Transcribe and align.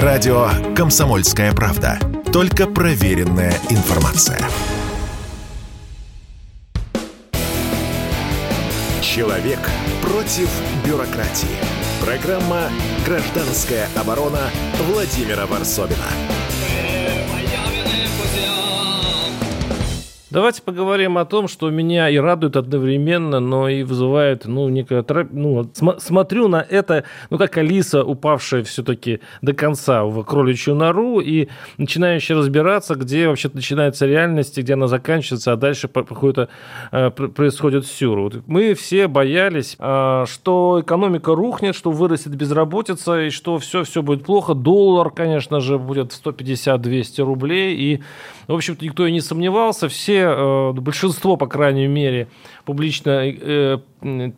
Радио 0.00 0.48
«Комсомольская 0.74 1.52
правда». 1.52 1.98
Только 2.32 2.66
проверенная 2.66 3.52
информация. 3.68 4.38
Человек 9.02 9.58
против 10.00 10.48
бюрократии. 10.82 11.58
Программа 12.02 12.70
«Гражданская 13.04 13.86
оборона» 13.94 14.40
Владимира 14.88 15.44
Варсовина. 15.44 16.08
Давайте 20.32 20.62
поговорим 20.62 21.18
о 21.18 21.26
том, 21.26 21.46
что 21.46 21.68
меня 21.68 22.08
и 22.08 22.16
радует 22.16 22.56
одновременно, 22.56 23.38
но 23.38 23.68
и 23.68 23.82
вызывает, 23.82 24.46
ну, 24.46 24.66
некое... 24.70 25.04
Ну, 25.30 25.70
см- 25.74 26.00
смотрю 26.00 26.48
на 26.48 26.66
это, 26.66 27.04
ну, 27.28 27.36
как 27.36 27.58
Алиса, 27.58 28.02
упавшая 28.02 28.64
все-таки 28.64 29.20
до 29.42 29.52
конца 29.52 30.04
в 30.04 30.24
кроличью 30.24 30.74
нору 30.74 31.20
и 31.20 31.48
начинающая 31.76 32.34
разбираться, 32.34 32.94
где 32.94 33.28
вообще 33.28 33.50
начинается 33.52 34.06
реальность, 34.06 34.56
где 34.56 34.72
она 34.72 34.86
заканчивается, 34.86 35.52
а 35.52 35.56
дальше 35.56 35.86
какой-то 35.88 36.48
э, 36.92 37.10
происходит 37.10 37.86
сюр. 37.86 38.20
Вот 38.20 38.36
мы 38.46 38.72
все 38.72 39.08
боялись, 39.08 39.76
э, 39.78 40.24
что 40.26 40.80
экономика 40.80 41.34
рухнет, 41.34 41.76
что 41.76 41.90
вырастет 41.90 42.34
безработица, 42.34 43.26
и 43.26 43.28
что 43.28 43.58
все-все 43.58 44.00
будет 44.00 44.24
плохо. 44.24 44.54
Доллар, 44.54 45.10
конечно 45.10 45.60
же, 45.60 45.78
будет 45.78 46.18
150-200 46.24 47.22
рублей, 47.22 47.76
и, 47.76 48.02
в 48.46 48.54
общем-то, 48.54 48.82
никто 48.82 49.06
и 49.06 49.12
не 49.12 49.20
сомневался. 49.20 49.90
Все 49.90 50.21
Э, 50.22 50.72
большинство, 50.72 51.36
по 51.36 51.46
крайней 51.46 51.86
мере, 51.86 52.28
публично, 52.64 53.22
э, 53.24 53.78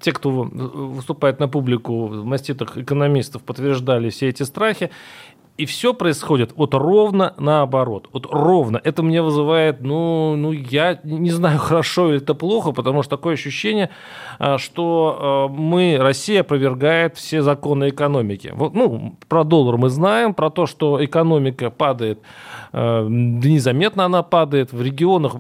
те, 0.01 0.12
кто 0.12 0.30
выступает 0.30 1.41
на 1.41 1.48
публику 1.48 2.07
в 2.07 2.24
маститах 2.24 2.77
экономистов, 2.77 3.43
подтверждали 3.43 4.10
все 4.10 4.29
эти 4.29 4.43
страхи. 4.43 4.91
И 5.56 5.66
все 5.66 5.94
происходит 5.94 6.52
вот 6.56 6.74
ровно 6.74 7.32
наоборот. 7.38 8.08
Вот 8.12 8.26
ровно. 8.29 8.80
Это 8.82 9.04
мне 9.04 9.23
вызывает, 9.23 9.82
ну, 9.82 10.34
ну, 10.34 10.51
я 10.51 10.98
не 11.04 11.30
знаю, 11.30 11.59
хорошо 11.60 12.09
или 12.09 12.16
это 12.16 12.34
плохо, 12.34 12.73
потому 12.73 13.04
что 13.04 13.16
такое 13.16 13.34
ощущение, 13.34 13.90
а, 14.40 14.59
что 14.59 15.16
а, 15.16 15.48
мы, 15.48 15.96
Россия 16.01 16.40
опровергает 16.40 17.16
все 17.16 17.40
законы 17.42 17.90
экономики. 17.90 18.52
Вот, 18.52 18.74
ну, 18.74 19.16
про 19.29 19.45
доллар 19.45 19.76
мы 19.76 19.90
знаем, 19.90 20.34
про 20.34 20.51
то, 20.51 20.66
что 20.66 21.02
экономика 21.04 21.70
падает, 21.70 22.18
а, 22.73 23.07
незаметно 23.07 24.07
она 24.07 24.24
падает. 24.24 24.73
В 24.73 24.82
регионах 24.82 25.36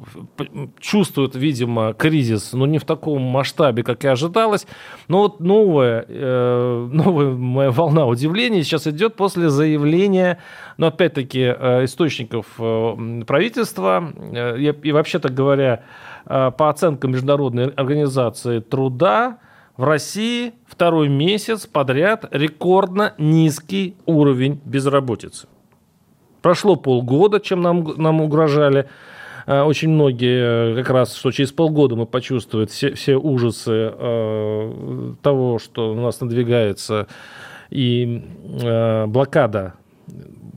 чувствуют, 0.78 1.34
видимо, 1.34 1.92
кризис, 1.92 2.52
но 2.52 2.66
не 2.66 2.78
в 2.78 2.84
таком 2.84 3.20
масштабе, 3.20 3.82
как 3.82 4.04
и 4.04 4.08
ожидалось. 4.08 4.68
Но 5.08 5.22
вот 5.22 5.40
новая, 5.40 6.04
э, 6.06 6.88
новая 6.92 7.72
волна 7.72 8.06
удивления 8.06 8.62
сейчас 8.62 8.86
идет 8.86 9.16
после 9.16 9.48
заявления 9.48 10.03
мнение, 10.08 10.38
но 10.76 10.88
опять-таки 10.88 11.40
э, 11.40 11.84
источников 11.84 12.46
э, 12.58 13.22
правительства 13.26 14.12
э, 14.32 14.58
и 14.58 14.92
вообще-то 14.92 15.28
говоря, 15.28 15.82
по 16.24 16.70
оценкам 16.70 17.12
Международной 17.12 17.68
организации 17.68 18.60
труда, 18.60 19.38
в 19.76 19.84
России 19.84 20.54
второй 20.66 21.08
месяц 21.08 21.66
подряд 21.66 22.24
рекордно 22.30 23.12
низкий 23.18 23.94
уровень 24.06 24.58
безработицы. 24.64 25.48
Прошло 26.40 26.76
полгода, 26.76 27.40
чем 27.40 27.60
нам, 27.60 27.84
нам 27.98 28.22
угрожали 28.22 28.88
очень 29.46 29.90
многие, 29.90 30.76
как 30.76 30.88
раз, 30.88 31.14
что 31.14 31.30
через 31.30 31.52
полгода 31.52 31.94
мы 31.94 32.06
почувствуем 32.06 32.68
все, 32.68 32.94
все 32.94 33.16
ужасы 33.16 33.90
того, 35.20 35.58
что 35.58 35.92
у 35.92 36.00
нас 36.00 36.22
надвигается 36.22 37.06
и 37.68 38.24
блокада 39.06 39.74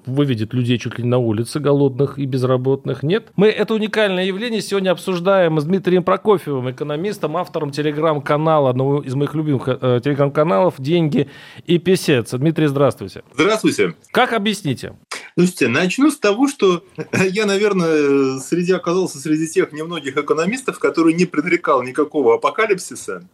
выведет 0.06 0.54
людей 0.54 0.78
чуть 0.78 0.98
ли 0.98 1.04
не 1.04 1.10
на 1.10 1.18
улицы 1.18 1.60
голодных 1.60 2.18
и 2.18 2.26
безработных. 2.26 3.04
Нет. 3.04 3.28
Мы 3.36 3.48
это 3.48 3.74
уникальное 3.74 4.26
явление 4.26 4.62
сегодня 4.62 4.92
обсуждаем 4.92 5.60
с 5.60 5.66
Дмитрием 5.66 6.04
Прокофьевым, 6.04 6.72
экономистом, 6.72 7.38
автором 7.38 7.72
телеграм-канала, 7.72 8.70
одного 8.70 9.02
из 9.02 9.14
моих 9.16 9.36
любимых 9.36 9.68
э, 9.68 10.00
телеграм-каналов 10.04 10.76
«Деньги 10.80 11.30
и 11.66 11.78
писец». 11.78 12.32
Дмитрий, 12.32 12.68
здравствуйте. 12.68 13.24
Здравствуйте. 13.34 13.96
Как 14.12 14.34
объясните? 14.34 14.94
Слушайте, 15.38 15.68
начну 15.68 16.10
с 16.10 16.18
того, 16.18 16.48
что 16.48 16.84
я, 17.14 17.46
наверное, 17.46 18.40
среди 18.40 18.74
оказался 18.74 19.20
среди 19.20 19.48
тех 19.48 19.72
немногих 19.72 20.18
экономистов, 20.18 20.80
который 20.80 21.14
не 21.14 21.26
предрекал 21.26 21.84
никакого 21.84 22.36
апокалипсиса. 22.36 23.28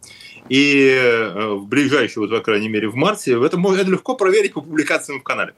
И 0.49 0.89
э, 0.89 1.53
в 1.53 1.67
ближайшем, 1.67 2.23
вот, 2.23 2.31
по 2.31 2.41
крайней 2.41 2.67
мере, 2.67 2.89
в 2.89 2.95
марте, 2.95 3.33
это, 3.33 3.57
это 3.57 3.89
легко 3.89 4.15
проверить 4.15 4.53
по 4.53 4.61
публикациям 4.61 5.21
в 5.21 5.23
канале. 5.23 5.53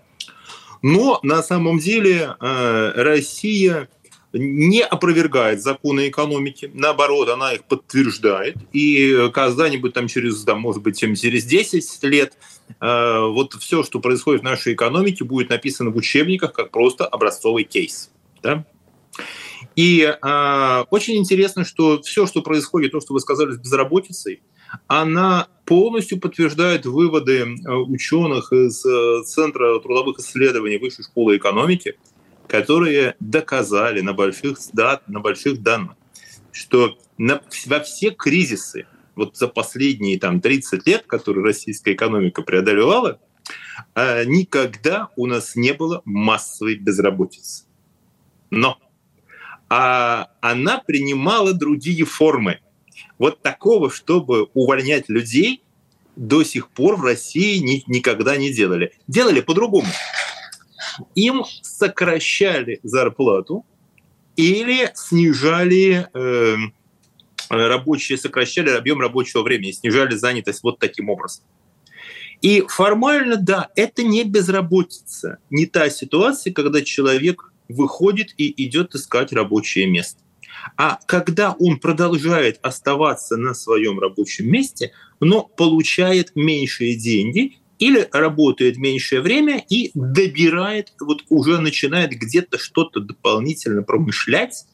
Но 0.87 1.19
на 1.23 1.41
самом 1.41 1.79
деле 1.79 2.35
э, 2.39 2.91
Россия 2.95 3.89
не 4.33 4.83
опровергает 4.83 5.59
законы 5.59 6.09
экономики, 6.09 6.69
наоборот, 6.75 7.27
она 7.27 7.53
их 7.53 7.63
подтверждает. 7.63 8.55
И 8.71 9.31
когда-нибудь 9.33 9.93
там 9.93 10.07
через, 10.07 10.43
да, 10.43 10.53
может 10.53 10.83
быть, 10.83 10.99
через 10.99 11.43
10 11.43 12.03
лет 12.03 12.33
э, 12.79 13.19
вот 13.19 13.55
все, 13.55 13.81
что 13.81 13.99
происходит 13.99 14.41
в 14.41 14.45
нашей 14.45 14.75
экономике, 14.75 15.23
будет 15.23 15.49
написано 15.49 15.89
в 15.89 15.97
учебниках 15.97 16.53
как 16.53 16.69
просто 16.69 17.07
образцовый 17.07 17.63
кейс. 17.63 18.11
Да? 18.43 18.63
И 19.75 20.01
э, 20.03 20.83
очень 20.91 21.15
интересно, 21.15 21.65
что 21.65 21.99
все, 22.03 22.27
что 22.27 22.43
происходит, 22.43 22.91
то, 22.91 23.01
что 23.01 23.15
вы 23.15 23.21
сказали 23.21 23.53
с 23.53 23.57
безработицей, 23.57 24.43
она 24.85 25.47
полностью 25.65 26.19
подтверждает 26.19 26.85
выводы 26.85 27.39
э, 27.39 27.71
ученых 27.73 28.51
из 28.53 28.85
э, 28.85 29.23
Центра 29.25 29.79
трудовых 29.79 30.19
исследований 30.19 30.77
Высшей 30.77 31.03
школы 31.03 31.37
экономики, 31.37 31.97
которые 32.47 33.15
доказали 33.19 34.01
на 34.01 34.13
больших, 34.13 34.57
дат, 34.73 35.07
на 35.07 35.19
больших 35.19 35.61
данных, 35.61 35.95
что 36.51 36.97
на, 37.17 37.41
во 37.65 37.79
все 37.79 38.11
кризисы 38.11 38.87
вот 39.15 39.37
за 39.37 39.47
последние 39.47 40.19
там, 40.19 40.41
30 40.41 40.85
лет, 40.85 41.05
которые 41.07 41.43
российская 41.43 41.93
экономика 41.93 42.41
преодолевала, 42.41 43.19
э, 43.95 44.25
никогда 44.25 45.09
у 45.15 45.25
нас 45.25 45.55
не 45.55 45.73
было 45.73 46.01
массовой 46.05 46.75
безработицы. 46.75 47.65
Но 48.51 48.77
а 49.67 50.29
она 50.41 50.77
принимала 50.85 51.53
другие 51.53 52.05
формы. 52.05 52.59
Вот 53.17 53.41
такого, 53.41 53.89
чтобы 53.89 54.49
увольнять 54.53 55.09
людей, 55.09 55.61
до 56.15 56.43
сих 56.43 56.69
пор 56.69 56.95
в 56.95 57.03
России 57.03 57.57
ни, 57.57 57.83
никогда 57.87 58.37
не 58.37 58.51
делали. 58.51 58.93
Делали 59.07 59.41
по-другому. 59.41 59.87
Им 61.13 61.43
сокращали 61.61 62.79
зарплату 62.83 63.65
или 64.37 64.91
снижали 64.95 66.07
э, 66.13 66.55
рабочие, 67.49 68.17
сокращали 68.17 68.69
объем 68.69 69.01
рабочего 69.01 69.41
времени, 69.43 69.71
снижали 69.71 70.15
занятость 70.15 70.63
вот 70.63 70.79
таким 70.79 71.09
образом. 71.09 71.43
И 72.41 72.63
формально, 72.67 73.37
да, 73.37 73.69
это 73.75 74.03
не 74.03 74.23
безработица, 74.23 75.39
не 75.49 75.65
та 75.65 75.89
ситуация, 75.89 76.53
когда 76.53 76.81
человек 76.81 77.51
выходит 77.69 78.33
и 78.37 78.65
идет 78.65 78.93
искать 78.93 79.33
рабочее 79.33 79.87
место. 79.87 80.21
А 80.77 80.99
когда 81.05 81.55
он 81.59 81.79
продолжает 81.79 82.59
оставаться 82.61 83.37
на 83.37 83.53
своем 83.53 83.99
рабочем 83.99 84.49
месте, 84.49 84.91
но 85.19 85.43
получает 85.43 86.35
меньшие 86.35 86.95
деньги 86.95 87.57
или 87.79 88.07
работает 88.11 88.77
меньшее 88.77 89.21
время 89.21 89.63
и 89.69 89.91
добирает, 89.93 90.93
вот 90.99 91.23
уже 91.29 91.59
начинает 91.59 92.11
где-то 92.11 92.57
что-то 92.57 92.99
дополнительно 92.99 93.83
промышлять, 93.83 94.65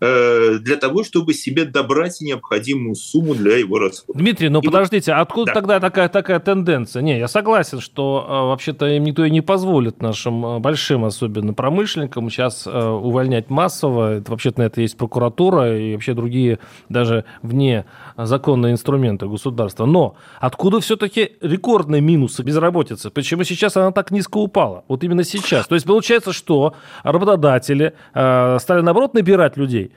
для 0.00 0.76
того, 0.80 1.04
чтобы 1.04 1.34
себе 1.34 1.64
добрать 1.64 2.20
необходимую 2.20 2.94
сумму 2.94 3.34
для 3.34 3.56
его 3.56 3.78
расходов. 3.78 4.20
Дмитрий, 4.20 4.48
ну 4.48 4.60
и 4.60 4.64
подождите, 4.64 5.12
вот, 5.12 5.20
откуда 5.20 5.46
да. 5.46 5.54
тогда 5.54 5.80
такая, 5.80 6.08
такая 6.08 6.40
тенденция? 6.40 7.02
Не, 7.02 7.18
я 7.18 7.28
согласен, 7.28 7.80
что 7.80 8.26
э, 8.28 8.32
вообще-то 8.32 8.86
им 8.86 9.04
никто 9.04 9.24
и 9.24 9.30
не 9.30 9.40
позволит 9.40 10.02
нашим 10.02 10.44
э, 10.44 10.58
большим, 10.58 11.04
особенно 11.04 11.54
промышленникам, 11.54 12.30
сейчас 12.30 12.66
увольнять 12.66 13.50
массово. 13.50 14.18
Это, 14.18 14.30
вообще-то 14.30 14.60
на 14.60 14.64
это 14.64 14.80
есть 14.80 14.96
прокуратура 14.96 15.78
и 15.78 15.92
вообще 15.92 16.14
другие 16.14 16.58
даже 16.88 17.24
вне 17.42 17.84
законные 18.16 18.72
инструменты 18.72 19.26
государства. 19.26 19.86
Но 19.86 20.16
откуда 20.40 20.80
все-таки 20.80 21.32
рекордные 21.40 22.00
минусы 22.00 22.42
безработицы? 22.42 23.10
Почему 23.10 23.44
сейчас 23.44 23.76
она 23.76 23.92
так 23.92 24.10
низко 24.10 24.38
упала? 24.38 24.84
Вот 24.88 25.04
именно 25.04 25.24
сейчас. 25.24 25.66
То 25.66 25.74
есть 25.74 25.86
получается, 25.86 26.32
что 26.32 26.74
работодатели 27.02 27.94
э, 28.14 28.58
стали, 28.60 28.80
наоборот, 28.80 29.14
набирать 29.14 29.56
людей, 29.56 29.75
людей? 29.76 29.92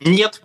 Нет, 0.00 0.42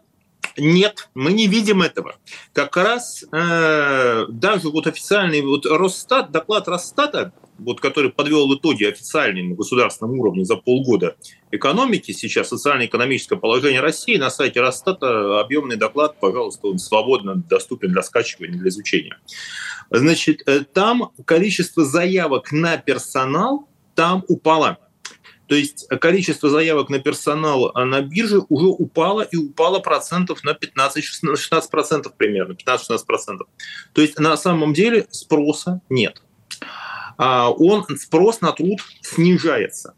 нет, 0.57 1.09
мы 1.15 1.33
не 1.33 1.47
видим 1.47 1.81
этого. 1.81 2.15
Как 2.53 2.77
раз 2.77 3.25
э, 3.31 4.25
даже 4.29 4.69
вот 4.69 4.87
официальный 4.87 5.41
вот 5.41 5.65
Росстат, 5.65 6.31
доклад 6.31 6.67
Росстата, 6.67 7.33
вот, 7.57 7.79
который 7.79 8.11
подвел 8.11 8.53
итоги 8.53 8.83
официальные 8.83 9.45
на 9.45 9.55
государственном 9.55 10.19
уровне 10.19 10.43
за 10.43 10.57
полгода 10.57 11.15
экономики, 11.51 12.11
сейчас 12.11 12.49
социально-экономическое 12.49 13.37
положение 13.37 13.79
России, 13.79 14.17
на 14.17 14.29
сайте 14.29 14.61
Росстата 14.61 15.39
объемный 15.39 15.77
доклад, 15.77 16.19
пожалуйста, 16.19 16.67
он 16.67 16.79
свободно 16.79 17.35
доступен 17.35 17.91
для 17.91 18.03
скачивания, 18.03 18.57
для 18.57 18.69
изучения. 18.69 19.17
Значит, 19.89 20.41
э, 20.47 20.61
там 20.61 21.11
количество 21.25 21.85
заявок 21.85 22.51
на 22.51 22.77
персонал 22.77 23.69
там 23.93 24.23
упало. 24.27 24.77
То 25.47 25.55
есть 25.55 25.87
количество 25.99 26.49
заявок 26.49 26.89
на 26.89 26.99
персонал 26.99 27.71
на 27.73 28.01
бирже 28.01 28.41
уже 28.49 28.67
упало 28.67 29.21
и 29.21 29.35
упало 29.35 29.79
процентов 29.79 30.43
на 30.43 30.51
15-16 30.51 31.69
процентов 31.69 32.13
примерно, 32.15 32.53
15-16 32.53 33.05
процентов. 33.05 33.47
То 33.93 34.01
есть 34.01 34.19
на 34.19 34.35
самом 34.37 34.73
деле 34.73 35.07
спроса 35.11 35.81
нет. 35.89 36.21
А 37.17 37.49
он, 37.49 37.85
спрос 37.97 38.41
на 38.41 38.51
труд 38.51 38.79
снижается. 39.01 39.93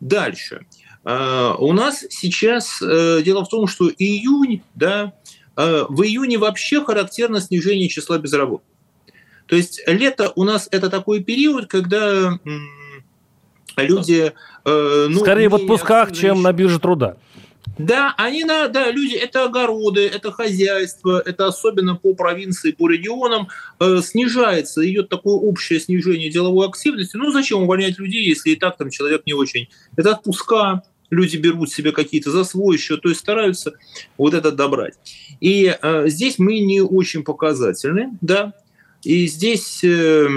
Дальше. 0.00 0.66
А, 1.04 1.54
у 1.58 1.72
нас 1.72 2.04
сейчас 2.08 2.80
э, 2.80 3.22
дело 3.22 3.44
в 3.44 3.48
том, 3.48 3.66
что 3.66 3.90
июнь, 3.90 4.62
да, 4.74 5.12
э, 5.56 5.84
в 5.88 6.02
июне 6.02 6.38
вообще 6.38 6.82
характерно 6.82 7.40
снижение 7.40 7.88
числа 7.88 8.18
безработных. 8.18 8.70
То 9.46 9.56
есть 9.56 9.82
лето 9.86 10.32
у 10.36 10.44
нас 10.44 10.68
это 10.70 10.88
такой 10.88 11.22
период, 11.22 11.66
когда 11.66 12.38
люди... 13.76 14.32
Э, 14.64 15.06
ну, 15.08 15.20
Скорее 15.20 15.48
в 15.48 15.54
отпусках, 15.54 16.12
чем 16.12 16.42
на 16.42 16.52
бирже 16.52 16.78
труда. 16.78 17.16
Да, 17.78 18.14
они 18.16 18.44
на, 18.44 18.68
да, 18.68 18.90
люди, 18.90 19.14
это 19.14 19.46
огороды, 19.46 20.06
это 20.06 20.30
хозяйство, 20.30 21.20
это 21.24 21.46
особенно 21.46 21.96
по 21.96 22.14
провинции, 22.14 22.70
по 22.70 22.88
регионам 22.88 23.48
э, 23.80 24.00
снижается, 24.02 24.88
идет 24.88 25.08
такое 25.08 25.34
общее 25.34 25.80
снижение 25.80 26.30
деловой 26.30 26.68
активности. 26.68 27.16
Ну, 27.16 27.32
зачем 27.32 27.62
увольнять 27.62 27.98
людей, 27.98 28.24
если 28.24 28.50
и 28.50 28.56
так 28.56 28.76
там 28.76 28.90
человек 28.90 29.22
не 29.26 29.32
очень? 29.32 29.68
Это 29.96 30.12
отпуска, 30.12 30.82
люди 31.10 31.36
берут 31.36 31.72
себе 31.72 31.90
какие-то 31.90 32.30
за 32.30 32.44
свой 32.44 32.78
счет, 32.78 33.02
то 33.02 33.08
есть 33.08 33.20
стараются 33.20 33.72
вот 34.18 34.34
это 34.34 34.52
добрать. 34.52 34.94
И 35.40 35.76
э, 35.80 36.08
здесь 36.08 36.38
мы 36.38 36.60
не 36.60 36.80
очень 36.80 37.24
показательны, 37.24 38.16
да, 38.20 38.52
и 39.02 39.26
здесь 39.26 39.82
э, 39.82 40.28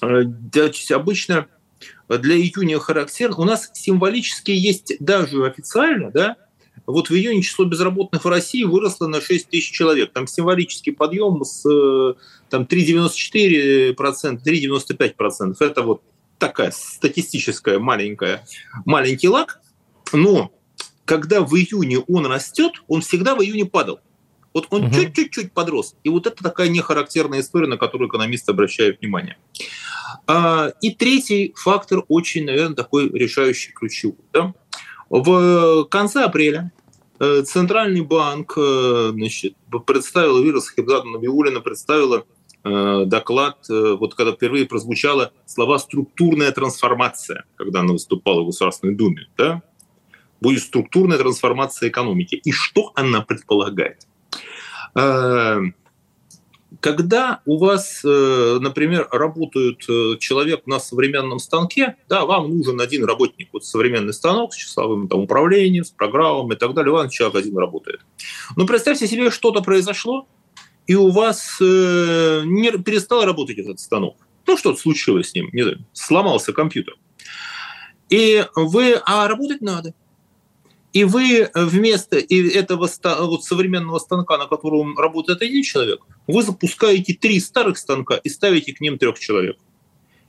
э, 0.00 0.22
да, 0.24 0.70
обычно 0.90 1.48
для 2.08 2.36
июня 2.36 2.78
характерно. 2.78 3.36
У 3.38 3.44
нас 3.44 3.70
символически 3.72 4.50
есть 4.50 4.96
даже 5.00 5.46
официально, 5.46 6.10
да, 6.10 6.36
вот 6.86 7.08
в 7.08 7.14
июне 7.14 7.42
число 7.42 7.64
безработных 7.64 8.24
в 8.24 8.28
России 8.28 8.64
выросло 8.64 9.06
на 9.06 9.20
6 9.20 9.48
тысяч 9.48 9.70
человек. 9.70 10.12
Там 10.12 10.26
символический 10.26 10.92
подъем 10.92 11.42
с 11.44 11.64
э, 11.66 12.14
там, 12.50 12.64
3,94%, 12.64 13.94
3,95%. 14.44 15.56
Это 15.60 15.82
вот 15.82 16.02
такая 16.38 16.72
статистическая 16.72 17.78
маленькая, 17.78 18.44
маленький 18.84 19.28
лак. 19.28 19.60
Но 20.12 20.52
когда 21.04 21.40
в 21.40 21.54
июне 21.54 22.00
он 22.00 22.26
растет, 22.26 22.72
он 22.86 23.00
всегда 23.00 23.34
в 23.34 23.42
июне 23.42 23.64
падал. 23.64 24.00
Вот 24.52 24.66
он 24.70 24.84
угу. 24.84 24.94
чуть-чуть 24.94 25.52
подрос. 25.52 25.96
И 26.04 26.08
вот 26.08 26.26
это 26.26 26.42
такая 26.42 26.68
нехарактерная 26.68 27.40
история, 27.40 27.66
на 27.66 27.76
которую 27.76 28.08
экономисты 28.08 28.52
обращают 28.52 29.00
внимание. 29.00 29.36
А, 30.26 30.68
и 30.80 30.90
третий 30.90 31.52
фактор 31.56 32.04
очень, 32.08 32.44
наверное, 32.44 32.76
такой 32.76 33.08
решающий, 33.08 33.72
ключевой. 33.72 34.18
Да? 34.32 34.54
В 35.10 35.84
конце 35.84 36.24
апреля 36.24 36.72
э, 37.20 37.42
Центральный 37.42 38.00
банк 38.00 38.54
э, 38.56 39.10
значит, 39.12 39.54
представил, 39.86 40.42
Вирус 40.42 40.70
Хибзада 40.70 41.06
Набиулина 41.06 41.60
представила 41.60 42.24
э, 42.64 43.04
доклад, 43.06 43.58
вот 43.68 44.14
когда 44.14 44.32
впервые 44.32 44.66
прозвучало 44.66 45.32
слова 45.46 45.78
«структурная 45.78 46.52
трансформация», 46.52 47.44
когда 47.56 47.80
она 47.80 47.92
выступала 47.92 48.42
в 48.42 48.46
Государственной 48.46 48.94
Думе. 48.94 49.28
Да? 49.36 49.62
Будет 50.40 50.62
структурная 50.62 51.18
трансформация 51.18 51.88
экономики. 51.88 52.34
И 52.36 52.50
что 52.52 52.92
она 52.94 53.20
предполагает? 53.20 54.06
Когда 56.80 57.40
у 57.44 57.58
вас, 57.58 58.02
э, 58.04 58.58
например, 58.60 59.08
работает 59.10 59.84
э, 59.88 60.16
человек 60.18 60.66
на 60.66 60.80
современном 60.80 61.38
станке, 61.38 61.96
да, 62.08 62.24
вам 62.24 62.56
нужен 62.56 62.80
один 62.80 63.04
работник, 63.04 63.48
вот 63.52 63.64
современный 63.64 64.12
станок 64.12 64.54
с 64.54 64.56
часовым 64.56 65.08
там, 65.08 65.20
управлением, 65.20 65.84
с 65.84 65.90
программами 65.90 66.54
и 66.54 66.56
так 66.56 66.74
далее, 66.74 66.92
вам 66.92 67.08
человек 67.10 67.36
один 67.36 67.56
работает. 67.58 68.00
Но 68.56 68.66
представьте 68.66 69.06
себе, 69.06 69.30
что-то 69.30 69.62
произошло, 69.62 70.26
и 70.86 70.94
у 70.94 71.10
вас 71.10 71.58
э, 71.60 72.42
не 72.44 72.70
перестал 72.78 73.24
работать 73.24 73.58
этот 73.58 73.80
станок. 73.80 74.16
Ну, 74.46 74.56
что-то 74.56 74.78
случилось 74.78 75.30
с 75.30 75.34
ним, 75.34 75.48
не 75.52 75.62
знаю, 75.62 75.84
сломался 75.92 76.52
компьютер. 76.52 76.94
И 78.10 78.44
вы, 78.54 79.00
а 79.04 79.26
работать 79.28 79.62
надо. 79.62 79.94
И 80.94 81.04
вы 81.04 81.50
вместо 81.54 82.16
этого 82.18 82.88
вот, 83.18 83.44
современного 83.44 83.98
станка, 83.98 84.38
на 84.38 84.46
котором 84.46 84.96
работает 84.96 85.42
один 85.42 85.62
человек, 85.62 86.00
вы 86.26 86.42
запускаете 86.42 87.14
три 87.14 87.40
старых 87.40 87.76
станка 87.76 88.14
и 88.14 88.28
ставите 88.28 88.72
к 88.72 88.80
ним 88.80 88.96
трех 88.96 89.18
человек. 89.18 89.56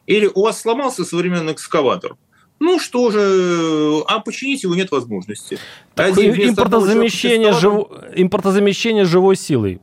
Или 0.08 0.30
у 0.34 0.42
вас 0.42 0.60
сломался 0.60 1.06
современный 1.06 1.54
экскаватор, 1.54 2.18
ну 2.60 2.80
что 2.80 3.12
же, 3.12 4.04
а 4.08 4.20
починить 4.20 4.64
его 4.64 4.76
нет 4.76 4.90
возможности. 4.90 5.60
Один 5.96 6.34
импортозамещение, 6.34 7.54
жив... 7.54 7.88
импортозамещение 8.16 9.06
живой 9.06 9.36
силой. 9.36 9.80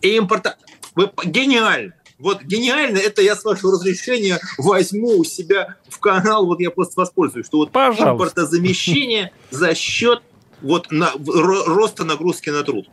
Импорта... 0.00 0.56
Вы... 0.94 1.10
Гениально. 1.24 1.94
Вот 2.20 2.42
гениально, 2.42 2.98
это 2.98 3.22
я 3.22 3.34
с 3.34 3.44
вашего 3.44 3.72
разрешения 3.72 4.38
возьму 4.58 5.18
у 5.18 5.24
себя 5.24 5.76
в 5.88 5.98
канал, 5.98 6.46
вот 6.46 6.60
я 6.60 6.70
просто 6.70 7.00
воспользуюсь, 7.00 7.46
что 7.46 7.58
вот 7.58 7.72
Пожалуйста. 7.72 8.10
импортозамещение 8.10 9.32
за 9.50 9.74
счет 9.74 10.22
вот 10.60 10.90
на, 10.90 11.12
роста 11.16 12.04
нагрузки 12.04 12.50
на 12.50 12.62
труд. 12.62 12.88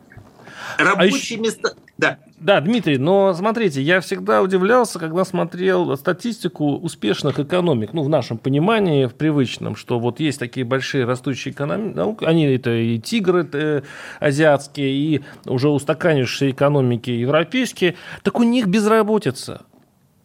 Рабочие 0.78 1.38
а 1.38 1.42
места... 1.42 1.74
Да. 1.98 2.18
Да, 2.38 2.60
Дмитрий, 2.60 2.98
но 2.98 3.34
смотрите, 3.34 3.82
я 3.82 4.00
всегда 4.00 4.40
удивлялся, 4.40 5.00
когда 5.00 5.24
смотрел 5.24 5.96
статистику 5.96 6.76
успешных 6.76 7.40
экономик, 7.40 7.92
ну, 7.92 8.04
в 8.04 8.08
нашем 8.08 8.38
понимании, 8.38 9.06
в 9.06 9.14
привычном, 9.14 9.74
что 9.74 9.98
вот 9.98 10.20
есть 10.20 10.38
такие 10.38 10.64
большие 10.64 11.04
растущие 11.04 11.52
экономики, 11.52 12.24
они 12.24 12.44
это 12.44 12.70
и 12.70 13.00
тигры 13.00 13.40
это 13.40 13.82
азиатские, 14.20 14.90
и 14.90 15.24
уже 15.46 15.68
устаканившиеся 15.68 16.52
экономики 16.52 17.10
европейские, 17.10 17.96
так 18.22 18.38
у 18.38 18.44
них 18.44 18.68
безработица. 18.68 19.62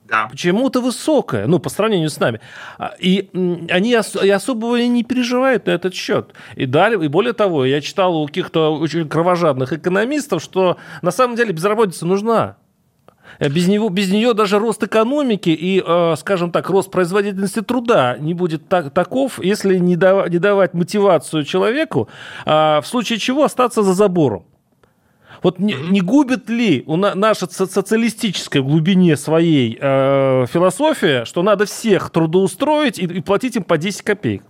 Да. 0.07 0.27
Почему-то 0.29 0.81
высокая, 0.81 1.47
ну, 1.47 1.59
по 1.59 1.69
сравнению 1.69 2.09
с 2.09 2.19
нами. 2.19 2.39
А, 2.77 2.94
и 3.00 3.29
они 3.69 3.95
ос- 3.95 4.21
и 4.21 4.29
особо 4.29 4.77
не 4.83 5.03
переживают 5.03 5.65
на 5.65 5.71
этот 5.71 5.94
счет. 5.94 6.33
И, 6.55 6.65
далее, 6.65 7.03
и 7.03 7.07
более 7.07 7.33
того, 7.33 7.65
я 7.65 7.81
читал 7.81 8.15
у 8.15 8.27
каких-то 8.27 8.75
очень 8.75 9.07
кровожадных 9.07 9.71
экономистов, 9.71 10.44
что 10.44 10.77
на 11.01 11.11
самом 11.11 11.35
деле 11.35 11.53
безработица 11.53 12.05
нужна. 12.05 12.57
Э, 13.39 13.50
без, 13.50 13.67
него, 13.67 13.89
без 13.89 14.11
нее 14.11 14.33
даже 14.33 14.59
рост 14.59 14.83
экономики 14.83 15.50
и, 15.50 15.83
э, 15.85 16.15
скажем 16.17 16.51
так, 16.51 16.69
рост 16.69 16.91
производительности 16.91 17.61
труда 17.61 18.17
не 18.19 18.33
будет 18.33 18.67
так, 18.67 18.92
таков, 18.92 19.39
если 19.44 19.78
не, 19.78 19.95
дав, 19.95 20.30
не 20.30 20.37
давать 20.37 20.73
мотивацию 20.73 21.44
человеку, 21.44 22.09
э, 22.45 22.81
в 22.81 22.83
случае 22.85 23.19
чего 23.19 23.44
остаться 23.45 23.83
за 23.83 23.94
забором. 23.94 24.45
Вот 25.44 25.59
не, 25.59 25.73
не 25.73 26.02
губит 26.02 26.50
ли 26.50 26.83
у 26.88 26.95
на, 26.95 27.14
наша 27.16 27.47
социалистической 27.47 28.62
глубине 28.62 29.18
своей 29.18 29.78
э, 29.80 30.45
философия, 30.52 31.26
что 31.26 31.44
надо 31.44 31.66
всех 31.66 32.09
трудоустроить 32.09 32.97
и, 32.97 33.04
и 33.04 33.21
платить 33.21 33.57
им 33.57 33.64
по 33.64 33.78
10 33.78 34.02
копеек? 34.02 34.44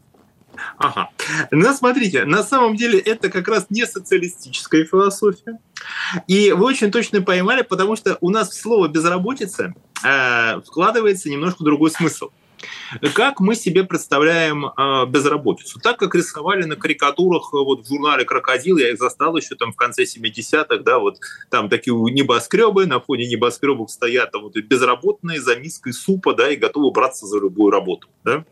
Ага. 0.78 1.10
Ну, 1.52 1.74
смотрите, 1.74 2.26
на 2.26 2.44
самом 2.44 2.76
деле 2.76 3.00
это 3.00 3.30
как 3.30 3.48
раз 3.48 3.68
не 3.70 3.86
социалистическая 3.86 4.86
философия. 4.86 5.60
И 6.28 6.52
вы 6.52 6.66
очень 6.66 6.92
точно 6.92 7.22
поймали, 7.22 7.64
потому 7.64 7.96
что 7.96 8.18
у 8.22 8.30
нас 8.30 8.50
в 8.50 8.62
слово 8.62 8.88
безработица 8.88 9.74
э, 10.04 10.62
вкладывается 10.62 11.30
немножко 11.30 11.64
другой 11.64 11.90
смысл. 11.90 12.30
Как 13.14 13.40
мы 13.40 13.56
себе 13.56 13.84
представляем 13.84 14.66
э, 14.66 15.06
безработицу? 15.08 15.80
Так, 15.80 15.98
как 15.98 16.16
рисовали 16.16 16.64
на 16.64 16.76
карикатурах 16.76 17.54
э, 17.54 17.58
вот 17.58 17.86
в 17.86 17.88
журнале 17.88 18.26
«Крокодил», 18.26 18.78
я 18.78 18.92
их 18.92 18.98
застал 18.98 19.36
еще 19.38 19.56
там 19.56 19.72
в 19.72 19.76
конце 19.76 20.04
70-х, 20.04 20.78
да, 20.78 21.00
вот 21.00 21.20
там 21.50 21.70
такие 21.70 21.96
небоскребы, 21.96 22.86
на 22.86 23.00
фоне 23.00 23.28
небоскребов 23.28 23.92
стоят 23.92 24.32
там 24.32 24.44
вот 24.44 24.56
безработные 24.56 25.42
за 25.42 25.56
миской 25.56 25.94
супа, 25.94 26.34
да, 26.34 26.52
и 26.52 26.56
готовы 26.56 26.92
браться 26.92 27.26
за 27.26 27.40
любую 27.40 27.72
работу, 27.72 28.08
да. 28.24 28.46